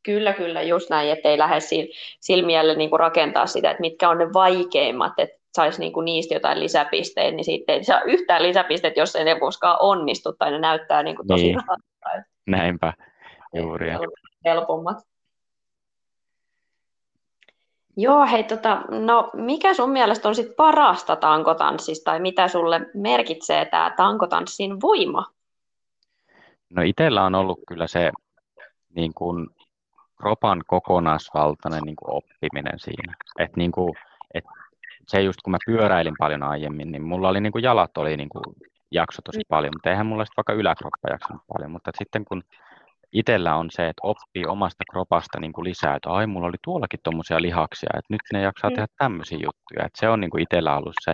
[0.03, 1.59] Kyllä, kyllä, just näin, ettei lähde
[2.19, 6.33] silmiälle niin kuin rakentaa sitä, että mitkä on ne vaikeimmat, että saisi niin kuin niistä
[6.33, 10.59] jotain lisäpisteitä, niin sitten ei saa yhtään lisäpisteet, jos ei ne koskaan onnistu tai ne
[10.59, 11.59] näyttää niin kuin tosi niin.
[12.47, 12.93] Näinpä,
[13.55, 13.89] juuri.
[14.45, 14.97] Helpommat.
[17.97, 23.65] Joo, hei, tota, no mikä sun mielestä on sit parasta tankotanssista tai mitä sulle merkitsee
[23.65, 25.25] tämä tankotanssin voima?
[26.69, 28.11] No itsellä on ollut kyllä se
[28.95, 29.47] niin kuin
[30.21, 33.13] kropan kokonaisvaltainen niin kuin oppiminen siinä.
[33.39, 33.93] Et niin kuin,
[34.33, 34.43] et
[35.07, 38.29] se just kun mä pyöräilin paljon aiemmin, niin mulla oli niin kuin jalat oli niin
[38.29, 38.43] kuin
[38.91, 41.71] jakso tosi paljon, mutta eihän mulla sitten vaikka yläkroppa jaksanut paljon.
[41.71, 42.43] Mutta sitten kun
[43.11, 46.99] itsellä on se, että oppii omasta kropasta niin kuin lisää, että ai, mulla oli tuollakin
[47.03, 48.75] tuommoisia lihaksia, että nyt ne jaksaa mm.
[48.75, 49.85] tehdä tämmöisiä juttuja.
[49.85, 51.13] Että se on niin kuin itsellä ollut se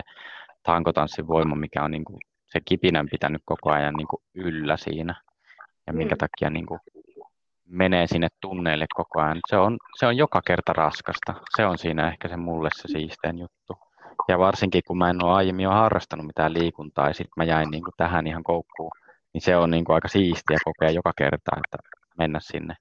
[0.62, 5.14] tankotanssin voima, mikä on niin kuin se kipinän pitänyt koko ajan niin kuin yllä siinä.
[5.86, 6.18] Ja minkä mm.
[6.18, 6.80] takia niin kuin
[7.66, 9.40] menee sinne tunneille koko ajan.
[9.48, 11.34] Se on, se on joka kerta raskasta.
[11.56, 13.78] Se on siinä ehkä se mulle se siistein juttu.
[14.28, 17.70] Ja varsinkin kun mä en ole aiemmin ole harrastanut mitään liikuntaa ja sitten mä jäin
[17.70, 18.92] niin kuin tähän ihan koukkuun
[19.36, 21.78] niin se on niin kuin aika siistiä kokea joka kerta, että
[22.18, 22.74] mennä sinne.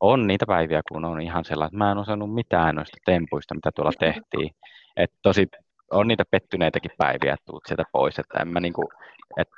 [0.00, 3.70] On niitä päiviä, kun on ihan sellainen, että mä en osannut mitään noista tempuista, mitä
[3.74, 4.50] tuolla tehtiin.
[4.96, 5.48] Et tosi,
[5.90, 8.88] on niitä pettyneitäkin päiviä, että tuut sieltä pois, että en mä, niin kuin,
[9.36, 9.56] että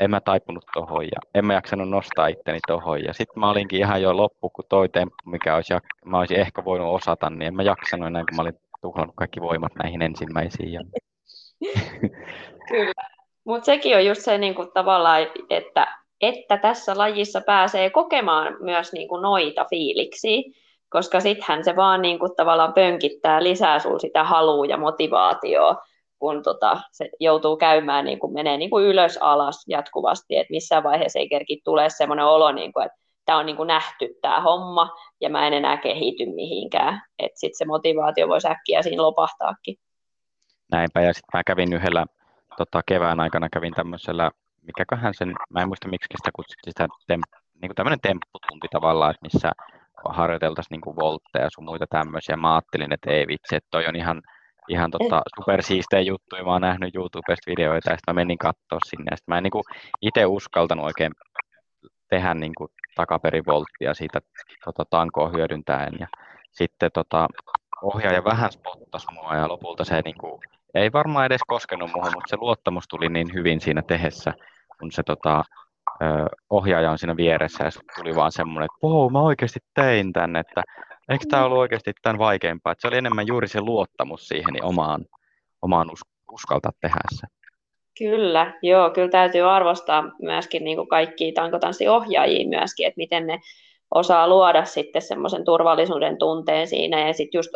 [0.00, 3.04] en mä taipunut tohon ja en mä jaksanut nostaa itteni tohon.
[3.04, 6.64] Ja sitten mä olinkin ihan jo loppu, kun toi temppu, mikä olisi, mä olisin ehkä
[6.64, 10.72] voinut osata, niin en mä jaksanut enää, kun mä olin tuhlannut kaikki voimat näihin ensimmäisiin.
[10.72, 10.80] Ja...
[12.68, 13.14] Kyllä.
[13.44, 15.86] Mutta sekin on just se niin kuin, tavallaan, että,
[16.20, 20.42] että tässä lajissa pääsee kokemaan myös niin kuin, noita fiiliksiä,
[20.88, 25.82] koska sittenhän se vaan niin kuin, tavallaan pönkittää lisää sitä halua ja motivaatioa,
[26.18, 30.82] kun tota, se joutuu käymään, niin kuin, menee niin kuin ylös alas jatkuvasti, että missään
[30.82, 34.40] vaiheessa ei kerki tulee sellainen olo, niin kuin, että tämä on niin kuin nähty tämä
[34.40, 37.02] homma ja mä en enää kehity mihinkään.
[37.18, 39.76] Että sitten se motivaatio voi äkkiä siinä lopahtaakin.
[40.72, 42.06] Näinpä, ja sitten mä kävin yhdellä
[42.56, 44.30] tota, kevään aikana kävin tämmöisellä,
[44.62, 47.20] mikäköhän sen, mä en muista miksi sitä kutsuttiin sitä tem,
[47.62, 49.52] niin kuin tämmöinen tempputunti tavallaan, että missä
[50.08, 52.36] harjoiteltaisiin niin voltteja ja sun muita tämmöisiä.
[52.36, 54.22] Mä ajattelin, että ei vitsi, että toi on ihan,
[54.68, 56.44] ihan tota, supersiistejä juttuja.
[56.44, 59.06] Mä oon nähnyt YouTubesta videoita ja sitten mä menin katsoa sinne.
[59.10, 59.64] Ja mä en niin
[60.02, 61.12] itse uskaltanut oikein
[62.10, 64.20] tehdä niin kuin takaperivolttia siitä
[64.64, 65.92] tota, tankoa hyödyntäen.
[66.00, 66.06] Ja
[66.52, 67.28] sitten tota,
[67.82, 70.40] ohjaaja vähän spottasi mua ja lopulta se niin kuin,
[70.74, 74.32] ei varmaan edes koskenut muuhun, mutta se luottamus tuli niin hyvin siinä tehessä,
[74.80, 75.44] kun se tota,
[76.50, 80.62] ohjaaja on siinä vieressä ja tuli vaan semmoinen, että wow, mä oikeasti tein tänne, että
[81.08, 85.04] eikö tämä ollut oikeasti tämän vaikeampaa, että se oli enemmän juuri se luottamus siihen omaan,
[85.62, 85.90] omaan
[86.32, 87.26] uskaltaa tehdä se.
[87.98, 93.40] Kyllä, joo, kyllä täytyy arvostaa myöskin niin kuin kaikkia tankotanssiohjaajia myöskin, että miten ne
[93.94, 97.50] osaa luoda sitten semmoisen turvallisuuden tunteen siinä ja sitten just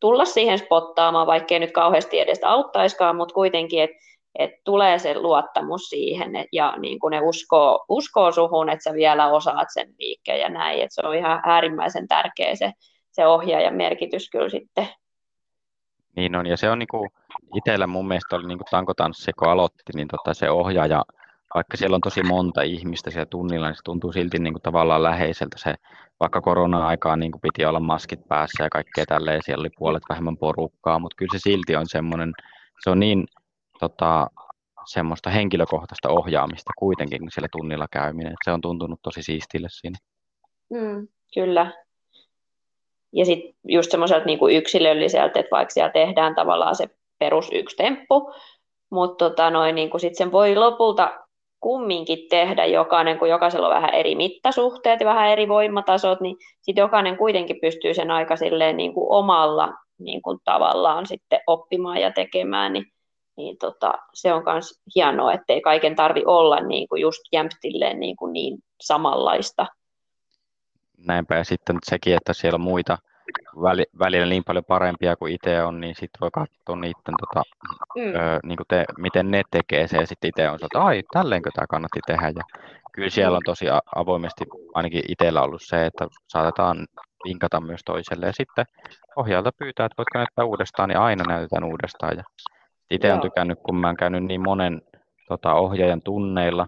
[0.00, 3.96] tulla siihen spottaamaan, vaikkei nyt kauheasti edes auttaiskaan, mutta kuitenkin, että
[4.38, 8.94] et tulee se luottamus siihen et, ja niin kun ne uskoo, uskoo suhun, että sä
[8.94, 12.72] vielä osaat sen liikkeen ja näin, että se on ihan äärimmäisen tärkeä se,
[13.12, 14.88] se ohjaajan merkitys kyllä sitten.
[16.16, 17.08] Niin on, ja se on niinku,
[17.54, 21.04] itsellä mun mielestä oli niinku tankotanssi, kun aloitti, niin tota se ohjaaja
[21.54, 25.02] vaikka siellä on tosi monta ihmistä siellä tunnilla, niin se tuntuu silti niin kuin tavallaan
[25.02, 25.74] läheiseltä se,
[26.20, 30.36] vaikka korona-aikaan niin kuin piti olla maskit päässä ja kaikkea tälleen, siellä oli puolet vähemmän
[30.36, 32.32] porukkaa, mutta kyllä se silti on semmoinen,
[32.84, 33.26] se on niin
[33.80, 34.26] tota,
[34.86, 39.98] semmoista henkilökohtaista ohjaamista kuitenkin siellä tunnilla käyminen, se on tuntunut tosi siistille siinä.
[40.70, 41.72] Mm, kyllä.
[43.12, 46.86] Ja sitten just semmoiselta niin kuin yksilölliseltä, että vaikka siellä tehdään tavallaan se
[47.18, 48.32] perus yksi temppu,
[48.90, 51.10] mutta tota niin sit sen voi lopulta
[51.60, 56.82] kumminkin tehdä jokainen, kun jokaisella on vähän eri mittasuhteet ja vähän eri voimatasot, niin sitten
[56.82, 62.12] jokainen kuitenkin pystyy sen aika silleen niin kuin omalla niin kuin tavallaan sitten oppimaan ja
[62.12, 62.84] tekemään, niin,
[63.36, 68.16] niin tota, se on myös hienoa, ettei kaiken tarvi olla niin kuin just jämptilleen niin,
[68.16, 69.66] kuin niin samanlaista.
[71.06, 71.36] Näinpä.
[71.36, 72.98] Ja sitten sekin, että siellä on muita
[73.98, 77.42] välillä niin paljon parempia kuin itse on, niin sitten voi katsoa niiden, tota,
[77.96, 78.02] mm.
[78.02, 81.66] ö, niin te, miten ne tekee se, ja sitten itse on että ai, tälleenkö tämä
[81.66, 82.42] kannatti tehdä, ja
[82.92, 86.86] kyllä siellä on tosi avoimesti, ainakin itsellä ollut se, että saatetaan
[87.24, 88.64] vinkata myös toiselle, ja sitten
[89.16, 92.24] ohjaajalta pyytää, että voitko näyttää uudestaan, niin aina näytetään uudestaan, ja
[92.90, 94.82] itse on tykännyt, kun mä oon käynyt niin monen
[95.28, 96.66] tota, ohjaajan tunneilla,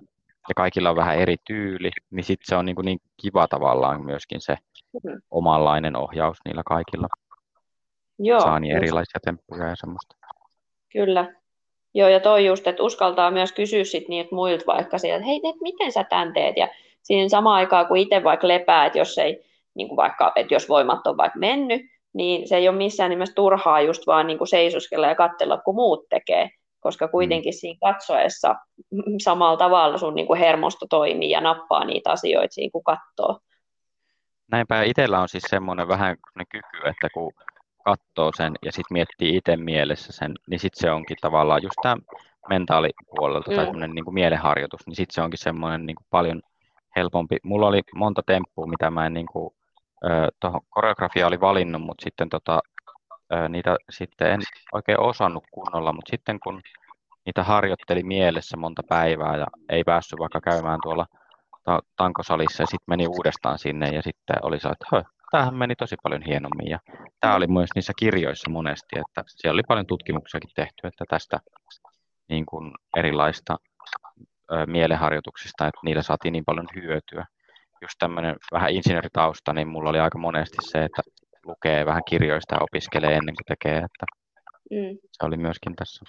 [0.48, 4.04] ja kaikilla on vähän eri tyyli, niin sitten se on niin, kuin niin kiva tavallaan
[4.04, 4.56] myöskin se
[5.04, 5.20] mm.
[5.30, 7.08] omanlainen ohjaus niillä kaikilla.
[8.18, 10.16] Joo, Saa niin erilaisia temppuja ja semmoista.
[10.92, 11.34] Kyllä.
[11.94, 15.40] Joo, ja toi just, että uskaltaa myös kysyä sit niiltä muilta vaikka sieltä, että hei,
[15.44, 16.56] et miten sä tämän teet?
[16.56, 16.68] Ja
[17.02, 20.68] siinä samaan aikaan, kun itse vaikka lepää, että jos ei, niin kuin vaikka, että jos
[20.68, 24.48] voimat on vaikka mennyt, niin se ei ole missään nimessä turhaa just vaan niin kuin
[24.48, 26.50] seisoskella ja katsella, kun muut tekee,
[26.82, 27.56] koska kuitenkin mm.
[27.56, 28.54] siinä katsoessa
[29.24, 33.38] samalla tavalla sun niin kuin hermosto toimii ja nappaa niitä asioita siinä, kun katsoo.
[34.52, 36.16] Näinpä itsellä on siis semmoinen vähän
[36.50, 37.32] kyky, että kun
[37.84, 41.96] katsoo sen ja sitten miettii itse mielessä sen, niin sitten se onkin tavallaan just tämä
[42.48, 43.56] mentaalipuolelta mm.
[43.56, 46.42] tai semmoinen niin kuin mielenharjoitus, niin sitten se onkin semmoinen niin kuin paljon
[46.96, 47.36] helpompi.
[47.42, 49.54] Mulla oli monta temppua, mitä mä en niin kuin,
[50.40, 52.60] tuohon koreografia oli valinnut, mutta sitten tota,
[53.48, 54.40] niitä sitten en
[54.72, 56.62] oikein osannut kunnolla, mutta sitten kun
[57.26, 61.06] niitä harjoitteli mielessä monta päivää ja ei päässyt vaikka käymään tuolla
[61.64, 65.96] ta- tankosalissa ja sitten meni uudestaan sinne ja sitten oli se, että tämähän meni tosi
[66.02, 66.78] paljon hienommin ja
[67.20, 71.38] tämä oli myös niissä kirjoissa monesti, että siellä oli paljon tutkimuksiakin tehty, että tästä
[72.28, 73.56] niin kuin erilaista
[74.52, 77.26] ö, mielenharjoituksista, että niillä saatiin niin paljon hyötyä.
[77.82, 81.02] Just tämmöinen vähän insinööritausta, niin mulla oli aika monesti se, että
[81.46, 84.06] lukee vähän kirjoista ja opiskelee ennen kuin tekee, että
[84.70, 84.98] mm.
[85.12, 86.04] se oli myöskin tässä.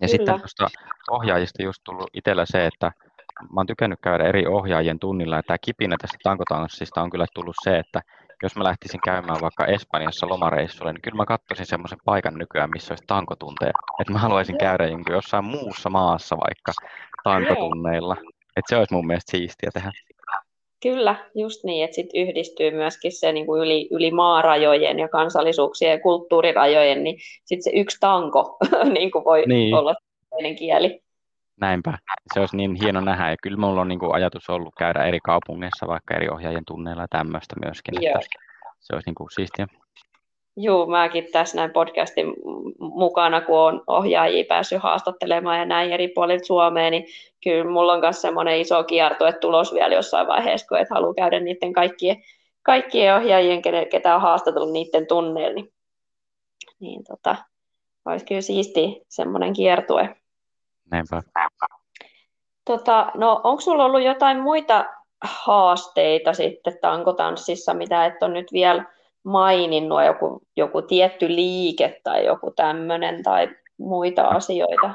[0.00, 0.08] Ja Kyllä.
[0.08, 0.66] sitten tuosta
[1.10, 2.92] ohjaajista just tullut itsellä se, että
[3.40, 7.56] mä oon tykännyt käydä eri ohjaajien tunnilla, ja tämä kipinä tästä tankotanssista on kyllä tullut
[7.64, 8.00] se, että
[8.42, 12.92] jos mä lähtisin käymään vaikka Espanjassa lomareissulle, niin kyllä mä katsoisin semmoisen paikan nykyään, missä
[12.92, 13.72] olisi tankotunteja.
[14.00, 16.72] Että mä haluaisin käydä jonkun jossain muussa maassa vaikka
[17.24, 18.16] tankotunneilla.
[18.56, 19.92] Että se olisi mun mielestä siistiä tehdä.
[20.82, 25.90] Kyllä, just niin, että sitten yhdistyy myöskin se niin kuin yli, yli maarajojen ja kansallisuuksien
[25.90, 28.56] ja kulttuurirajojen, niin sitten se yksi tanko
[28.98, 29.74] niin kuin voi niin.
[29.74, 29.94] olla
[30.30, 31.00] toinen kieli.
[31.60, 31.98] Näinpä.
[32.34, 33.30] Se olisi niin hieno nähdä.
[33.30, 37.02] Ja kyllä minulla on niin kuin ajatus ollut käydä eri kaupungeissa, vaikka eri ohjaajien tunneilla
[37.02, 37.94] ja tämmöistä myöskin.
[38.02, 38.14] Joo.
[38.14, 38.38] Että
[38.80, 39.66] se olisi niin kuin siistiä.
[40.60, 42.34] Joo, mäkin tässä näin podcastin
[42.78, 47.06] mukana, kun on ohjaajia päässyt haastattelemaan ja näin eri puolilta Suomeen, niin
[47.44, 51.14] kyllä mulla on myös semmoinen iso kierto, että tulos vielä jossain vaiheessa, kun et halua
[51.14, 52.22] käydä niiden kaikkien,
[52.62, 55.72] kaikkien ohjaajien, ketä on haastatellut niiden tunneilla, niin,
[56.80, 57.36] niin tota,
[58.04, 60.16] olisi kyllä siisti semmoinen kiertue.
[60.90, 61.22] Näinpä.
[62.64, 64.84] Tota, no, onko sulla ollut jotain muita
[65.22, 68.84] haasteita sitten tankotanssissa, mitä et ole nyt vielä
[69.28, 74.94] maininnut, joku, joku tietty liike tai joku tämmöinen tai muita asioita?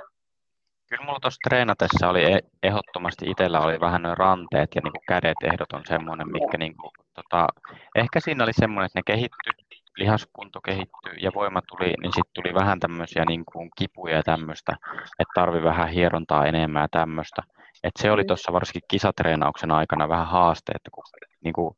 [0.90, 5.38] Kyllä mulla tuossa treenatessa oli e- ehdottomasti itsellä oli vähän noin ranteet ja niin kädet
[5.44, 7.48] ehdoton semmoinen, mikä niin kuin, tota,
[7.96, 9.54] ehkä siinä oli semmoinen, että ne kehittyi
[9.98, 14.74] lihaskunto kehittyy ja voima tuli, niin sitten tuli vähän tämmöisiä niin kuin kipuja ja tämmöistä,
[15.20, 17.42] että tarvi vähän hierontaa enemmän ja tämmöistä.
[17.84, 18.28] Et se oli mm.
[18.28, 21.04] tuossa varsinkin kisatreenauksen aikana vähän haaste, että kun
[21.44, 21.76] niin kuin,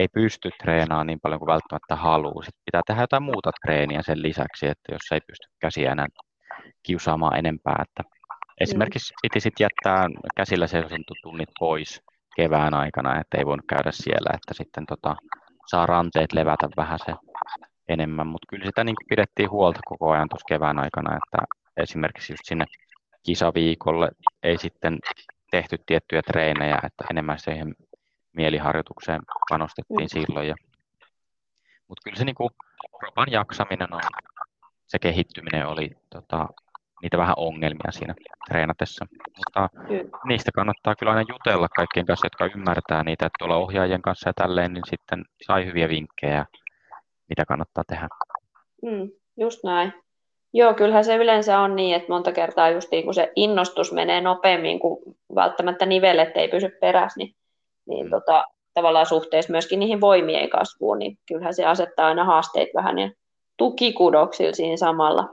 [0.00, 2.44] ei pysty treenaamaan niin paljon kuin välttämättä haluaa.
[2.44, 6.06] Sitten pitää tehdä jotain muuta treeniä sen lisäksi, että jos ei pysty käsiä enää
[6.82, 7.84] kiusaamaan enempää.
[7.86, 8.02] Että
[8.60, 10.66] esimerkiksi piti sitten jättää käsillä
[11.22, 12.02] tunnit pois
[12.36, 15.16] kevään aikana, että ei voinut käydä siellä, että sitten tota,
[15.66, 17.14] saa ranteet levätä vähän se
[17.88, 21.38] enemmän, mutta kyllä sitä niin pidettiin huolta koko ajan tuossa kevään aikana, että
[21.76, 22.64] esimerkiksi just sinne
[23.26, 24.08] kisaviikolle
[24.42, 24.98] ei sitten
[25.50, 27.74] tehty tiettyjä treenejä, että enemmän siihen
[28.36, 30.48] mieliharjoitukseen panostettiin silloin.
[30.48, 30.54] Ja,
[31.88, 32.50] mutta kyllä se niin kuin,
[32.98, 34.00] kropan jaksaminen on,
[34.86, 36.48] se kehittyminen oli tota,
[37.02, 38.14] niitä vähän ongelmia siinä
[38.48, 39.06] treenatessa.
[39.36, 40.10] Mutta kyllä.
[40.26, 44.32] niistä kannattaa kyllä aina jutella kaikkien kanssa, jotka ymmärtää niitä, että tuolla ohjaajien kanssa ja
[44.32, 46.46] tälleen, niin sitten sai hyviä vinkkejä,
[47.28, 48.08] mitä kannattaa tehdä.
[48.82, 49.92] Mm, just näin.
[50.52, 54.20] Joo, kyllähän se yleensä on niin, että monta kertaa just niin, kun se innostus menee
[54.20, 57.34] nopeammin, kuin välttämättä nivelet ei pysy perässä, niin,
[57.86, 58.10] niin mm.
[58.10, 63.10] tota, tavallaan suhteessa myöskin niihin voimien kasvuun, niin kyllähän se asettaa aina haasteet vähän ja
[63.56, 65.28] tukikudoksilla siinä samalla.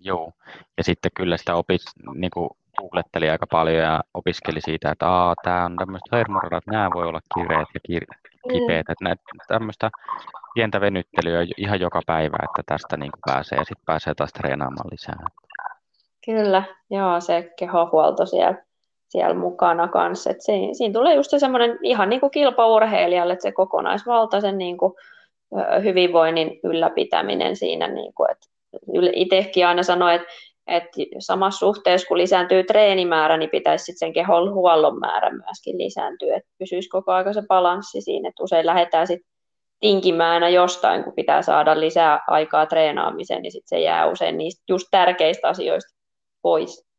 [0.00, 0.32] Joo,
[0.76, 1.80] ja sitten kyllä sitä opit,
[2.14, 6.90] niin kuin googletteli aika paljon ja opiskeli siitä, että Aa, tämä on tämmöistä hermoradat, nämä
[6.94, 8.86] voi olla kireet ja kir- kipeät.
[9.00, 9.06] Mm.
[9.06, 9.90] Että tämmöistä
[10.54, 15.16] pientä venyttelyä ihan joka päivä, että tästä niin pääsee ja sitten pääsee taas treenaamaan lisää.
[16.24, 18.64] Kyllä, joo, se kehohuolto siellä,
[19.12, 20.30] siellä mukana kanssa.
[20.30, 24.78] Et se, siinä tulee just se semmoinen ihan niin kuin kilpaurheilijalle, että se kokonaisvaltaisen niin
[24.78, 24.92] kuin,
[25.82, 28.46] hyvinvoinnin ylläpitäminen siinä, niin kuin, että
[29.12, 30.28] itsekin aina sanoin, että,
[30.66, 36.36] että samassa suhteessa kun lisääntyy treenimäärä, niin pitäisi sitten sen kehon huollon määrä myöskin lisääntyä,
[36.36, 39.32] että pysyisi koko ajan se balanssi siinä, että usein lähdetään sitten
[39.80, 44.88] tinkimään jostain, kun pitää saada lisää aikaa treenaamiseen, niin sitten se jää usein niistä just
[44.90, 45.94] tärkeistä asioista
[46.42, 46.91] pois.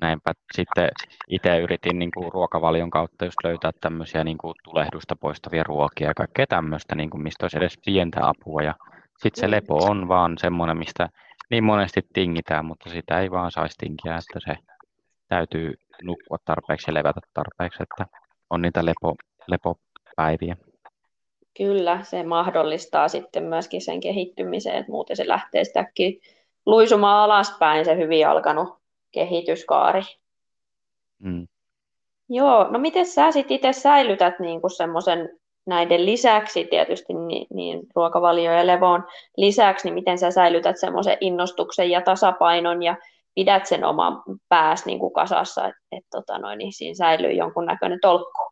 [0.00, 0.88] Näinpä sitten
[1.28, 6.14] itse yritin niin kuin ruokavalion kautta just löytää tämmöisiä niin kuin tulehdusta poistavia ruokia ja
[6.14, 8.62] kaikkea tämmöistä, niin kuin mistä olisi edes pientä apua.
[8.62, 8.74] Ja
[9.18, 9.50] sitten se mm.
[9.50, 11.08] lepo on vaan semmoinen, mistä
[11.50, 14.58] niin monesti tingitään, mutta sitä ei vaan saisi tinkiä, että se
[15.28, 18.06] täytyy nukkua tarpeeksi ja levätä tarpeeksi, että
[18.50, 19.14] on niitä lepo,
[19.46, 20.56] lepopäiviä.
[21.56, 26.20] Kyllä, se mahdollistaa sitten myöskin sen kehittymisen, että muuten se lähtee sitäkin
[26.66, 28.79] luisumaan alaspäin se hyvin alkanut
[29.12, 30.02] kehityskaari.
[31.18, 31.46] Mm.
[32.28, 38.52] Joo, no miten sä sitten itse säilytät niinku semmoisen näiden lisäksi tietysti niin, niin ruokavalio
[38.52, 39.04] ja levon
[39.36, 42.96] lisäksi, niin miten sä säilytät semmoisen innostuksen ja tasapainon ja
[43.34, 47.98] pidät sen oman pääs niin kuin kasassa, että et, tota noin, niin siinä säilyy jonkunnäköinen
[48.02, 48.42] tolkku?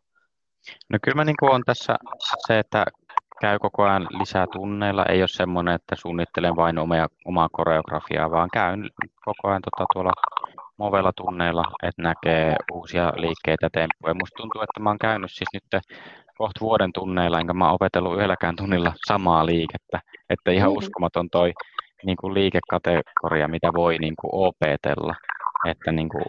[0.89, 1.95] No kyllä mä niin kuin on tässä
[2.47, 2.85] se, että
[3.41, 5.05] käy koko ajan lisää tunneilla.
[5.05, 8.89] Ei ole semmoinen, että suunnittelen vain omaa, omaa koreografiaa, vaan käyn
[9.25, 10.11] koko ajan tota, tuolla
[10.77, 14.13] movella tunneilla, että näkee uusia liikkeitä ja temppuja.
[14.13, 15.83] Musta tuntuu, että mä oon käynyt siis nyt
[16.37, 19.99] kohta vuoden tunneilla, enkä mä oon opetellut yhdelläkään tunnilla samaa liikettä.
[20.29, 20.77] Että ihan mm.
[20.77, 21.53] uskomaton toi
[22.05, 25.15] niin kuin liikekategoria, mitä voi niin kuin opetella.
[25.67, 26.25] Että niin kuin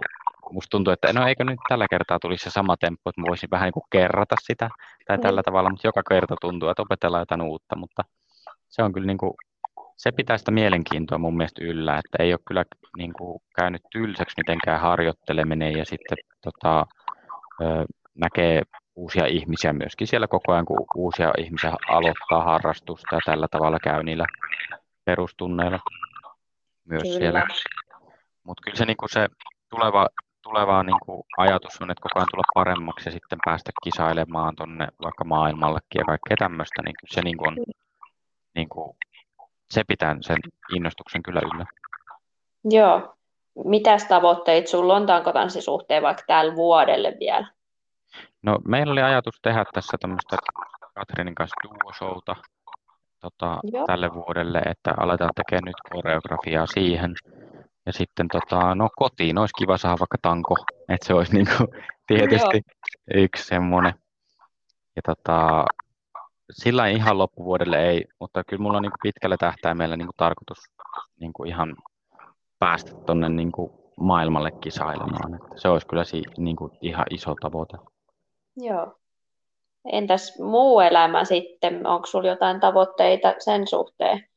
[0.53, 3.51] musta tuntuu, että no eikö nyt tällä kertaa tulisi se sama temppu, että mä voisin
[3.51, 4.71] vähän niin kuin kerrata sitä
[5.07, 5.23] tai mm.
[5.23, 8.03] tällä tavalla, mutta joka kerta tuntuu, että opetellaan jotain uutta, mutta
[8.69, 9.33] se on kyllä niin kuin,
[9.97, 12.65] se pitää sitä mielenkiintoa mun mielestä yllä, että ei ole kyllä
[12.97, 16.87] niin kuin käynyt tylsäksi mitenkään harjoitteleminen ja sitten tota,
[18.15, 18.63] näkee
[18.97, 24.03] uusia ihmisiä myöskin siellä koko ajan, kun uusia ihmisiä aloittaa harrastusta ja tällä tavalla käy
[24.03, 24.27] niillä
[25.05, 25.79] perustunneilla
[26.85, 27.19] myös kyllä.
[27.19, 27.47] siellä.
[28.43, 29.29] Mutta kyllä se, niin se
[29.71, 30.09] tuleva
[30.43, 34.89] tuleva niin kuin ajatus on, että koko ajan tulla paremmaksi ja sitten päästä kisailemaan tuonne
[35.03, 37.57] vaikka maailmallekin ja kaikkea tämmöistä, niin se niin kuin on,
[38.55, 38.97] niin kuin,
[39.71, 40.39] se pitää sen
[40.75, 41.65] innostuksen kyllä yllä.
[42.65, 43.15] Joo.
[43.65, 47.47] Mitäs tavoitteita sulla on tankotanssin suhteen vaikka tällä vuodelle vielä?
[48.43, 50.37] No, meillä oli ajatus tehdä tässä tämmöistä
[50.95, 52.21] Katrinin kanssa duo
[53.21, 57.15] tota, tälle vuodelle, että aletaan tekemään nyt koreografiaa siihen.
[57.87, 60.55] Ja sitten tota, no kotiin olisi kiva saada vaikka tanko,
[60.89, 61.53] että se olisi niinku,
[62.09, 63.23] tietysti Joo.
[63.25, 63.95] yksi semmoinen.
[64.97, 65.65] Ja tota,
[66.51, 70.59] sillä ihan loppuvuodelle ei, mutta kyllä mulla on niinku pitkällä tähtäimellä niinku tarkoitus
[71.21, 71.77] niinku ihan
[72.59, 75.35] päästä tuonne niinku maailmalle kisailemaan.
[75.35, 77.79] Että se olisi kyllä si, niinku ihan iso tavoite.
[78.57, 78.97] Joo.
[79.93, 81.87] Entäs muu elämä sitten?
[81.87, 84.29] Onko sinulla jotain tavoitteita sen suhteen?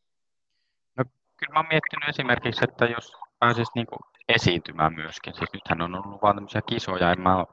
[0.97, 1.03] No,
[1.37, 3.13] kyllä mä oon miettinyt esimerkiksi, että jos
[3.43, 5.33] pääsisi niin kuin esiintymään myöskin.
[5.33, 7.45] Siis nythän on ollut vain tämmöisiä kisoja, en mä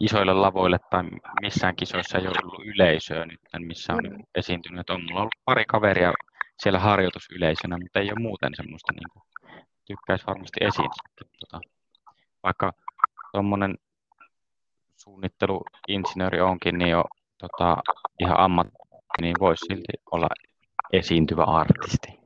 [0.00, 1.02] isoille lavoille tai
[1.40, 4.24] missään kisoissa ei ole ollut yleisöä nyt, missä on mm.
[4.34, 4.90] esiintynyt.
[4.90, 6.12] On mulla ollut pari kaveria
[6.58, 9.22] siellä harjoitusyleisönä, mutta ei ole muuten semmoista, niin kuin,
[9.86, 11.26] tykkäisi varmasti esiintyä.
[11.40, 11.60] Tota,
[12.42, 12.72] vaikka
[13.32, 13.78] tuommoinen
[14.96, 17.04] suunnitteluinsinööri onkin, niin jo
[17.38, 17.76] tota,
[18.20, 18.72] ihan ammatti,
[19.20, 20.28] niin voisi silti olla
[20.92, 22.20] esiintyvä artisti.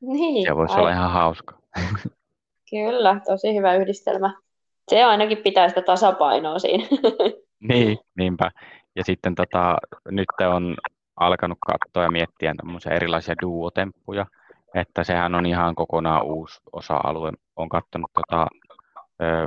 [0.00, 0.84] Niin, se voisi aivan.
[0.84, 1.58] olla ihan hauska.
[2.70, 4.34] Kyllä, tosi hyvä yhdistelmä.
[4.88, 6.84] Se ainakin pitää sitä tasapainoa siinä.
[7.68, 8.50] niin, niinpä.
[8.96, 9.76] Ja sitten tota,
[10.10, 10.76] nyt on
[11.16, 12.54] alkanut katsoa ja miettiä
[12.90, 14.26] erilaisia duotemppuja,
[14.74, 17.32] että sehän on ihan kokonaan uusi osa-alue.
[17.56, 18.46] Olen katsonut tota,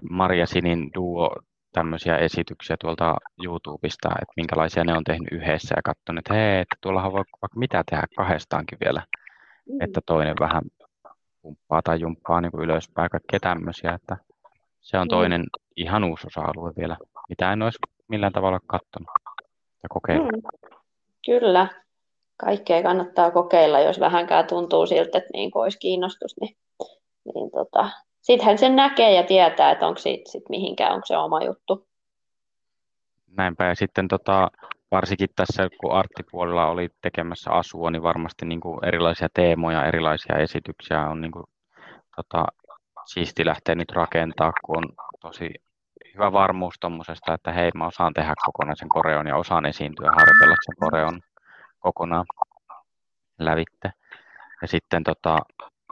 [0.10, 1.36] Maria Sinin duo
[1.74, 6.76] tämmöisiä esityksiä tuolta YouTubesta, että minkälaisia ne on tehnyt yhdessä ja katsonut, että hei, että
[6.82, 9.04] tuollahan voi vaikka mitä tehdä kahdestaankin vielä,
[9.70, 9.82] mm.
[9.82, 10.64] että toinen vähän
[11.44, 14.18] pumppaa tai jumppaa niin kuin ylöspäin, kaikkea tämmöisiä, että
[14.82, 15.10] se on mm.
[15.10, 15.48] toinen mm.
[15.76, 16.98] ihan uusi osa-alue vielä,
[17.30, 19.10] mitä en olisi millään tavalla katsonut
[19.84, 20.32] ja kokeillut.
[20.32, 20.42] Mm.
[21.26, 21.68] Kyllä,
[22.38, 26.58] kaikkea kannattaa kokeilla, jos vähänkään tuntuu siltä, että niin olisi kiinnostus, niin,
[27.26, 27.90] niin tota,
[28.22, 31.88] sittenhän sen näkee ja tietää, että onko siitä sit mihinkään, onko se oma juttu.
[33.38, 34.52] Näinpä, ja sitten tota,
[34.94, 41.10] varsinkin tässä, kun arttipuolella oli tekemässä asua, niin varmasti niin kuin erilaisia teemoja, erilaisia esityksiä
[41.10, 41.46] on niin kuin,
[42.16, 42.46] tota,
[43.06, 44.90] siisti lähteä nyt rakentaa, kun on
[45.22, 45.54] tosi
[46.14, 50.76] hyvä varmuus tuommoisesta, että hei, mä osaan tehdä kokonaisen koreon ja osaan esiintyä harjoitella sen
[50.80, 51.22] koreon
[51.80, 52.26] kokonaan
[53.40, 53.92] lävitte.
[54.62, 55.38] Ja sitten tota,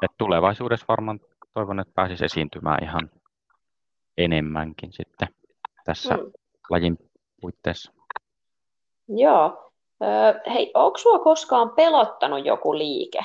[0.01, 1.19] että tulevaisuudessa varmaan
[1.53, 3.09] toivon, että pääsisi esiintymään ihan
[4.17, 5.27] enemmänkin sitten
[5.85, 6.31] tässä mm.
[6.69, 6.97] lajin
[7.41, 8.00] puitteissa.
[9.17, 9.71] Joo.
[10.53, 13.19] hei, onko sinua koskaan pelottanut joku liike?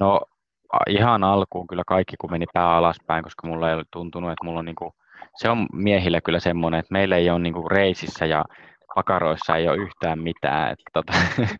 [0.00, 0.20] No
[0.88, 4.58] ihan alkuun kyllä kaikki, kun meni pää alaspäin, koska mulla ei ole tuntunut, että mulla
[4.58, 4.94] on niinku,
[5.36, 8.44] se on miehillä kyllä semmoinen, että meillä ei ole niinku reisissä ja
[8.94, 11.12] pakaroissa ei ole yhtään mitään, että tota,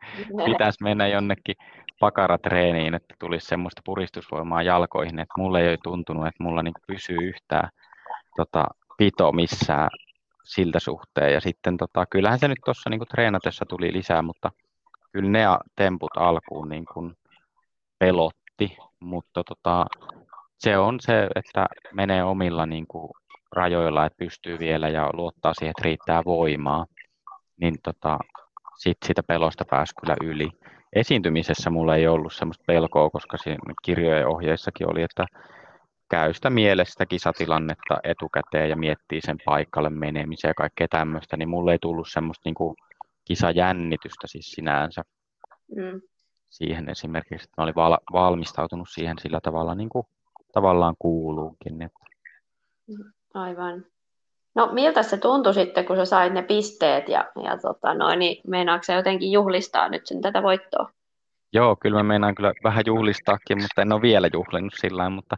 [0.50, 1.56] pitäisi mennä jonnekin
[2.00, 7.18] pakaratreeniin, että tulisi semmoista puristusvoimaa jalkoihin, että mulle ei ole tuntunut, että mulla niinku pysyy
[7.18, 7.68] yhtään
[8.36, 8.64] tota,
[8.98, 9.90] pito missään
[10.48, 11.32] siltä suhteen.
[11.32, 14.50] Ja sitten tota, kyllähän se nyt tuossa niinku treenatessa tuli lisää, mutta
[15.12, 15.44] kyllä ne
[15.76, 17.14] temput alkuun niin kuin
[17.98, 19.86] pelotti, mutta tota,
[20.58, 23.10] se on se, että menee omilla niin kuin
[23.52, 26.86] rajoilla, että pystyy vielä ja luottaa siihen, että riittää voimaa,
[27.60, 28.18] niin tota,
[28.78, 30.50] sit siitä pelosta pääsi kyllä yli.
[30.92, 35.26] Esiintymisessä mulla ei ollut semmoista pelkoa, koska siinä kirjojen ohjeissakin oli, että
[36.10, 41.72] käy sitä mielestä kisatilannetta etukäteen ja miettii sen paikalle menemisen ja kaikkea tämmöistä, niin mulle
[41.72, 42.76] ei tullut semmoista niin kuin
[43.24, 45.02] kisajännitystä siis sinänsä.
[45.76, 46.00] Mm
[46.50, 50.06] siihen esimerkiksi, että mä olin val- valmistautunut siihen sillä tavalla niin kuin
[50.52, 51.82] tavallaan kuuluukin.
[51.82, 51.98] Että...
[53.34, 53.84] Aivan.
[54.54, 58.40] No miltä se tuntui sitten, kun sä sait ne pisteet ja, ja tota noin, niin
[58.46, 60.90] meinaatko jotenkin juhlistaa nyt sen tätä voittoa?
[61.52, 65.36] Joo, kyllä mä meinaan kyllä vähän juhlistaakin, mutta en ole vielä juhlinut sillä mutta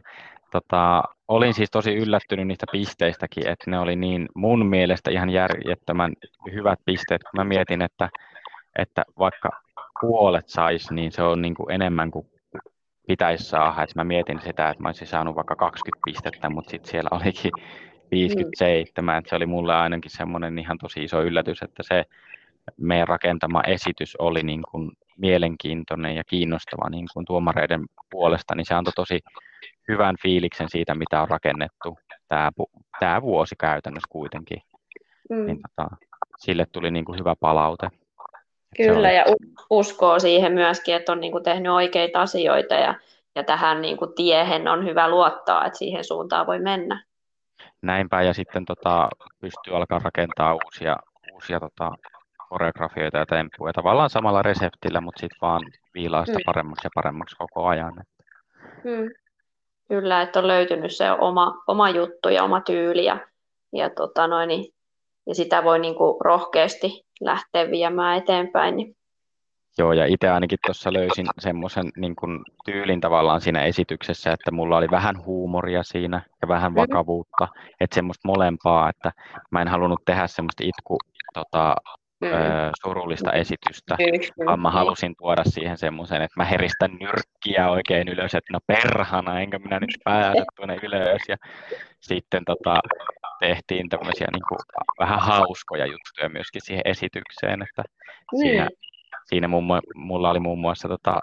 [0.51, 6.13] tota, olin siis tosi yllättynyt niistä pisteistäkin, että ne oli niin mun mielestä ihan järjettömän
[6.53, 8.09] hyvät pisteet, mä mietin, että,
[8.75, 9.49] että vaikka
[10.01, 12.27] puolet saisi, niin se on niin kuin enemmän kuin
[13.07, 13.83] pitäisi saada.
[13.83, 17.51] Et mä mietin sitä, että mä olisin saanut vaikka 20 pistettä, mutta sitten siellä olikin
[18.11, 19.15] 57.
[19.15, 19.19] Mm.
[19.19, 22.05] Et se oli mulle ainakin semmoinen ihan tosi iso yllätys, että se
[22.77, 24.91] meidän rakentama esitys oli niin kuin
[25.21, 29.19] mielenkiintoinen ja kiinnostava niin kuin tuomareiden puolesta, niin se antoi tosi
[29.87, 31.97] hyvän fiiliksen siitä, mitä on rakennettu
[32.27, 32.51] tämä,
[32.99, 34.61] tämä vuosi käytännössä kuitenkin.
[35.29, 35.45] Mm.
[35.45, 35.95] Niin tota,
[36.37, 37.89] sille tuli niin kuin hyvä palaute.
[38.77, 39.25] Kyllä, ja
[39.69, 42.95] uskoo siihen myöskin, että on niin kuin tehnyt oikeita asioita ja,
[43.35, 47.03] ja tähän niin kuin tiehen on hyvä luottaa, että siihen suuntaan voi mennä.
[47.81, 49.09] Näinpä, ja sitten tota,
[49.39, 50.97] pystyy alkaa rakentaa uusia,
[51.33, 51.91] uusia tota,
[52.51, 55.61] koreografioita ja temppuja tavallaan samalla reseptillä, mutta sitten vaan
[55.93, 56.45] viilaa sitä mm.
[56.45, 57.93] paremmaksi ja paremmaksi koko ajan.
[58.83, 59.09] Hmm.
[59.87, 63.17] Kyllä, että on löytynyt se oma, oma juttu ja oma tyyli ja,
[63.73, 64.73] ja, tota noin, niin,
[65.27, 68.75] ja sitä voi niin kuin rohkeasti lähteä viemään eteenpäin.
[68.75, 68.95] Niin.
[69.77, 72.15] Joo, ja itse ainakin tuossa löysin semmoisen niin
[72.65, 76.81] tyylin tavallaan siinä esityksessä, että mulla oli vähän huumoria siinä ja vähän mm-hmm.
[76.81, 77.73] vakavuutta, mm.
[77.79, 79.11] että semmoista molempaa, että
[79.51, 80.97] mä en halunnut tehdä semmoista itku
[81.33, 81.75] tota,
[82.21, 82.27] mm.
[82.27, 84.45] ö, surullista esitystä, mm.
[84.45, 89.39] vaan mä halusin tuoda siihen semmoisen, että mä heristän nyrkkiä oikein ylös, että no perhana,
[89.39, 91.37] enkä minä nyt pääse tuonne ylös, ja
[91.99, 92.79] sitten tota,
[93.39, 94.59] tehtiin tämmöisiä niin kuin,
[94.99, 97.83] vähän hauskoja juttuja myöskin siihen esitykseen, että
[98.33, 98.39] mm.
[98.39, 98.69] siinä,
[99.25, 101.19] siinä mummo, mulla oli muun muassa tota,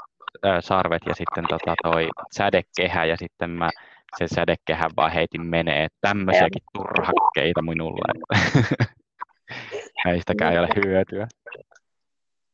[0.61, 3.71] sarvet ja sitten tota, toi sädekehä ja sitten mä
[4.19, 8.85] sen sädekehän vaan heitin menee, että tämmöisiäkin turhakkeita minulla, että
[10.05, 11.27] näistäkään ei ole hyötyä.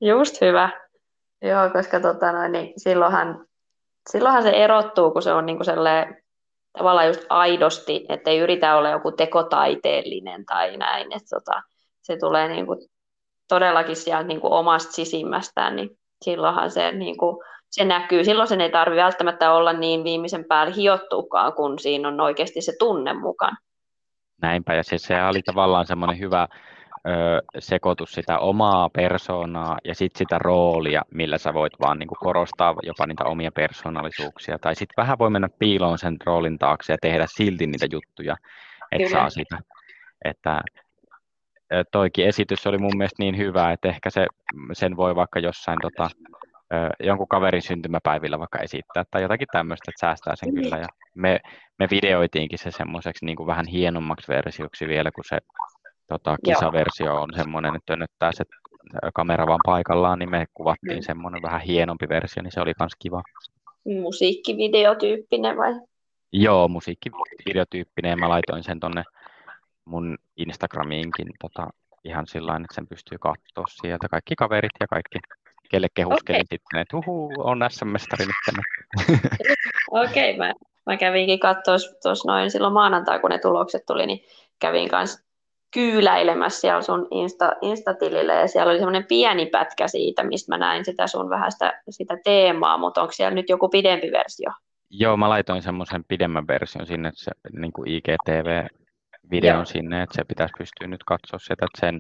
[0.01, 0.71] Just hyvä.
[1.43, 3.47] Joo, koska tota noin, niin silloinhan,
[4.11, 5.67] silloinhan se erottuu, kun se on niin kuin
[6.79, 11.63] tavallaan just aidosti, että ei yritä olla joku tekotaiteellinen tai näin, että tota,
[12.03, 12.79] se tulee niin kuin
[13.49, 15.91] todellakin sieltä niin kuin omasta sisimmästään, niin
[16.23, 17.37] silloinhan se, niin kuin,
[17.71, 18.25] se näkyy.
[18.25, 22.73] Silloin sen ei tarvitse välttämättä olla niin viimeisen päälle hiottuukaan, kun siinä on oikeasti se
[22.79, 23.57] tunne mukaan.
[24.43, 26.49] Näinpä, ja se, se oli tavallaan semmoinen hyvä
[27.59, 32.75] sekoitus sitä omaa persoonaa ja sitten sitä roolia, millä sä voit vaan niin kuin korostaa
[32.83, 34.59] jopa niitä omia persoonallisuuksia.
[34.59, 38.37] Tai sitten vähän voi mennä piiloon sen roolin taakse ja tehdä silti niitä juttuja,
[38.93, 39.59] että saa sitä.
[40.25, 40.61] Että
[41.93, 44.27] toikin esitys oli mun mielestä niin hyvä, että ehkä se,
[44.73, 46.11] sen voi vaikka jossain tota,
[47.01, 50.77] jonkun kaverin syntymäpäivillä vaikka esittää tai jotakin tämmöistä, että säästää sen kyllä.
[50.77, 51.41] Ja me,
[51.79, 55.39] me videoitiinkin se semmoiseksi niin kuin vähän hienommaksi versioksi vielä, kun se
[56.09, 57.23] tota, kisaversio Joo.
[57.23, 58.45] on semmoinen, että tönnettää se
[59.15, 61.03] kamera vaan paikallaan, niin me kuvattiin mm.
[61.03, 63.23] semmoinen vähän hienompi versio, niin se oli myös kiva.
[63.85, 65.81] Musiikkivideotyyppinen vai?
[66.33, 68.19] Joo, musiikkivideotyyppinen.
[68.19, 69.03] Mä laitoin sen tonne
[69.85, 71.69] mun Instagramiinkin tota,
[72.05, 74.09] ihan sillä että sen pystyy katsoa sieltä.
[74.09, 75.19] Kaikki kaverit ja kaikki,
[75.71, 76.59] kelle kehuskelin okay.
[76.59, 78.65] sitten, että huhu, on SM-mestari nyt.
[79.91, 80.53] Okei, okay, mä
[80.87, 84.21] mä kävinkin katsoa tuossa noin silloin maanantai, kun ne tulokset tuli, niin
[84.59, 85.24] kävin kanssa
[85.75, 90.85] kyyläilemässä siellä sun Insta, Insta-tilille ja siellä oli semmoinen pieni pätkä siitä, mistä mä näin
[90.85, 94.51] sitä sun vähän sitä, sitä teemaa, mutta onko siellä nyt joku pidempi versio?
[94.91, 99.65] Joo, mä laitoin semmoisen pidemmän version sinne, se, niin kuin IGTV-videon Joo.
[99.65, 101.99] sinne, että se pitäisi pystyä nyt katsoa sitä, että sen,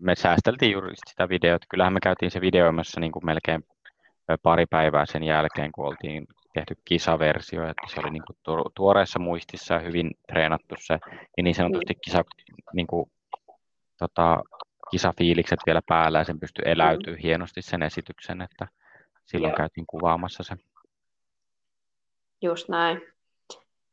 [0.00, 1.66] me säästeltiin juuri sitä videota.
[1.70, 3.64] Kyllähän me käytiin se videoimassa niin kuin melkein
[4.42, 9.74] pari päivää sen jälkeen, kun oltiin tehty kisaversio, että se oli niin kuin tuoreessa muistissa
[9.74, 10.98] ja hyvin treenattu se,
[11.36, 12.00] ja niin sanotusti mm.
[12.04, 12.24] kisa,
[12.72, 13.10] niin kuin,
[13.98, 14.42] tota,
[14.90, 17.18] kisafiilikset vielä päällä, ja sen pystyi eläytyä mm.
[17.22, 18.68] hienosti sen esityksen, että
[19.26, 19.56] silloin Joo.
[19.56, 20.54] käytiin kuvaamassa se.
[22.42, 23.02] Just näin.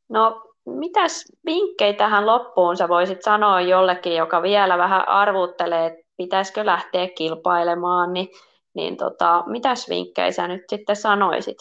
[0.09, 6.65] No, mitäs vinkkejä tähän loppuun sä voisit sanoa jollekin, joka vielä vähän arvuttelee, että pitäisikö
[6.65, 8.27] lähteä kilpailemaan, niin,
[8.73, 11.57] niin tota, mitäs vinkkejä sä nyt sitten sanoisit?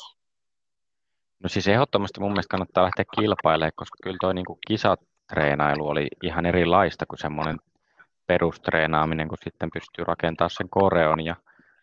[1.42, 6.46] No siis ehdottomasti mun mielestä kannattaa lähteä kilpailemaan, koska kyllä toi niin kisatreenailu oli ihan
[6.46, 7.56] erilaista kuin semmoinen
[8.26, 11.36] perustreenaaminen, kun sitten pystyy rakentamaan sen koreon ja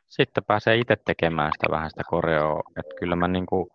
[0.07, 2.61] sitten pääsee itse tekemään sitä vähän sitä koreoa.
[2.77, 3.67] Että kyllä mä niin kuin,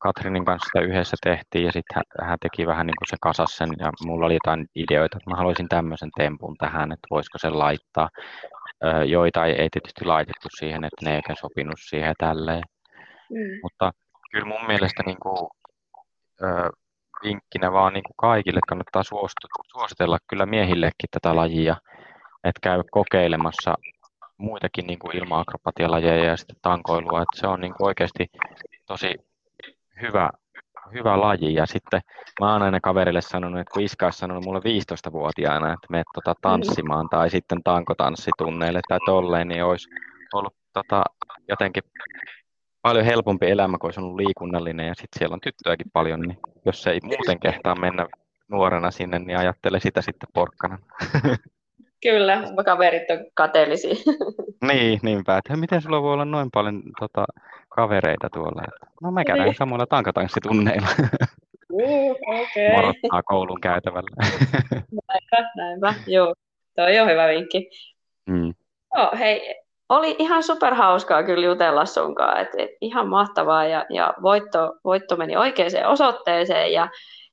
[0.00, 3.56] Katrinin kanssa sitä yhdessä tehtiin ja sitten hän, hän teki vähän niin kuin se kasas
[3.56, 7.58] sen ja mulla oli jotain ideoita, että mä haluaisin tämmöisen tempun tähän, että voisiko sen
[7.58, 8.08] laittaa.
[9.06, 12.62] Joita ei, ei tietysti laitettu siihen, että ne ei oikein sopinut siihen tälleen.
[13.30, 13.58] Mm.
[13.62, 13.92] Mutta
[14.32, 15.48] kyllä mun mielestä niin kuin,
[16.42, 16.70] ö,
[17.22, 19.02] vinkkinä vaan niin kuin kaikille kannattaa
[19.72, 21.76] suositella kyllä miehillekin tätä lajia,
[22.44, 23.74] että käy kokeilemassa
[24.36, 28.26] muitakin niin kuin ilma-akrobatialajeja ja sitten tankoilua, että se on niin kuin oikeasti
[28.86, 29.14] tosi
[30.02, 30.30] hyvä,
[30.92, 31.54] hyvä laji.
[31.54, 32.00] Ja sitten
[32.40, 36.34] mä oon aina kaverille sanonut, että kun iska olisi sanonut mulle 15-vuotiaana, että menet tota
[36.40, 39.88] tanssimaan tai sitten tankotanssitunneille tai tolleen, niin olisi
[40.32, 41.04] ollut tota,
[41.48, 41.82] jotenkin
[42.82, 46.86] paljon helpompi elämä, kun olisi ollut liikunnallinen ja sitten siellä on tyttöäkin paljon, niin jos
[46.86, 48.06] ei muuten kehtaa mennä
[48.48, 50.78] nuorena sinne, niin ajattele sitä sitten porkkana.
[52.02, 53.94] Kyllä, kaverit on kateellisia.
[54.72, 57.24] niin, niinpä, että miten sulla voi olla noin paljon tota,
[57.68, 58.62] kavereita tuolla.
[59.02, 59.54] No mä käyn niin.
[59.54, 60.88] samoilla tankatanssitunneilla.
[61.72, 62.72] Uh, okay.
[62.76, 64.10] Morottaa koulun käytävällä.
[65.08, 66.34] näinpä, näinpä, joo.
[66.76, 67.70] Toi on hyvä vinkki.
[68.26, 68.54] Mm.
[68.96, 69.61] Joo, hei,
[69.92, 75.36] oli ihan superhauskaa kyllä jutella sunkaan, et, et ihan mahtavaa ja, ja voitto, voitto meni
[75.36, 76.88] oikeaan osoitteeseen ja,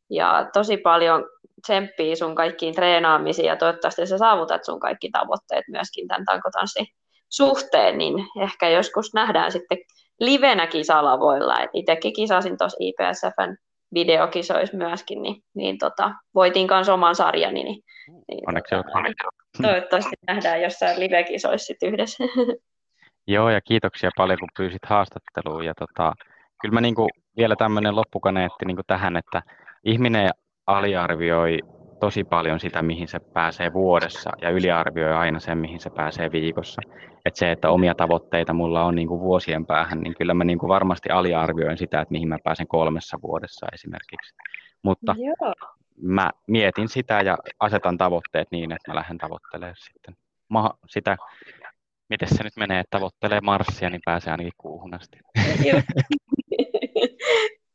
[0.10, 1.26] ja tosi paljon
[1.66, 6.88] tsemppiä sun kaikkiin treenaamisiin ja toivottavasti sä saavutat sun kaikki tavoitteet myöskin tämän tankotanssin
[7.30, 9.78] suhteen, niin ehkä joskus nähdään sitten
[10.20, 11.60] livenä kisalavoilla.
[11.60, 13.55] Et itsekin kisasin tuossa IPSFn
[13.93, 17.64] videokisoissa myöskin, niin, niin tota, voitin kanssa oman sarjani.
[17.64, 22.24] Niin, niin tota, toivottavasti nähdään jossain live-kisoissa yhdessä.
[23.28, 25.66] Joo, ja kiitoksia paljon, kun pyysit haastatteluun.
[25.66, 26.14] Ja tota,
[26.62, 29.41] kyllä mä niinku, vielä tämmöinen loppukaneetti niinku tähän, että
[29.84, 30.30] ihminen
[30.68, 31.58] aliarvioi
[32.00, 36.82] tosi paljon sitä, mihin se pääsee vuodessa ja yliarvioi aina sen, mihin se pääsee viikossa.
[37.26, 40.60] Et se, että omia tavoitteita mulla on niin kuin vuosien päähän, niin kyllä mä niin
[40.60, 44.36] kuin varmasti aliarvioin sitä, että mihin mä pääsen kolmessa vuodessa esimerkiksi.
[44.84, 45.54] Mutta Joo.
[46.02, 50.16] Mä mietin sitä ja asetan tavoitteet niin, että mä lähden tavoittelemaan sitten
[50.50, 51.18] ma- sitä,
[52.10, 55.20] miten se nyt menee, että tavoittelee Marssia, niin pääsee ainakin kuuhun asti.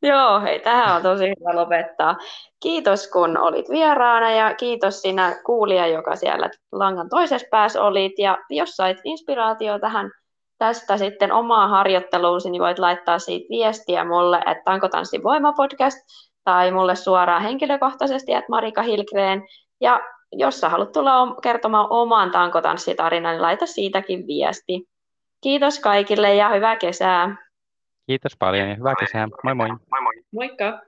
[0.03, 2.17] Joo, hei, tähän on tosi hyvä lopettaa.
[2.63, 8.19] Kiitos, kun olit vieraana ja kiitos sinä kuulija, joka siellä langan toisessa päässä olit.
[8.19, 10.11] Ja jos sait inspiraatio tähän
[10.59, 15.99] tästä sitten omaa harjoitteluusi, niin voit laittaa siitä viestiä mulle, että Tankotanssin voimapodcast,
[16.45, 19.43] tai mulle suoraan henkilökohtaisesti, että Marika Hilgren.
[19.81, 20.01] Ja
[20.33, 24.89] jos sä haluat tulla kertomaan oman tankotanssitarinan, niin laita siitäkin viesti.
[25.41, 27.37] Kiitos kaikille ja hyvää kesää.
[28.07, 29.29] Kiitos paljon ja hyvää kesää.
[29.45, 29.69] Moi moi.
[30.33, 30.81] Moikka.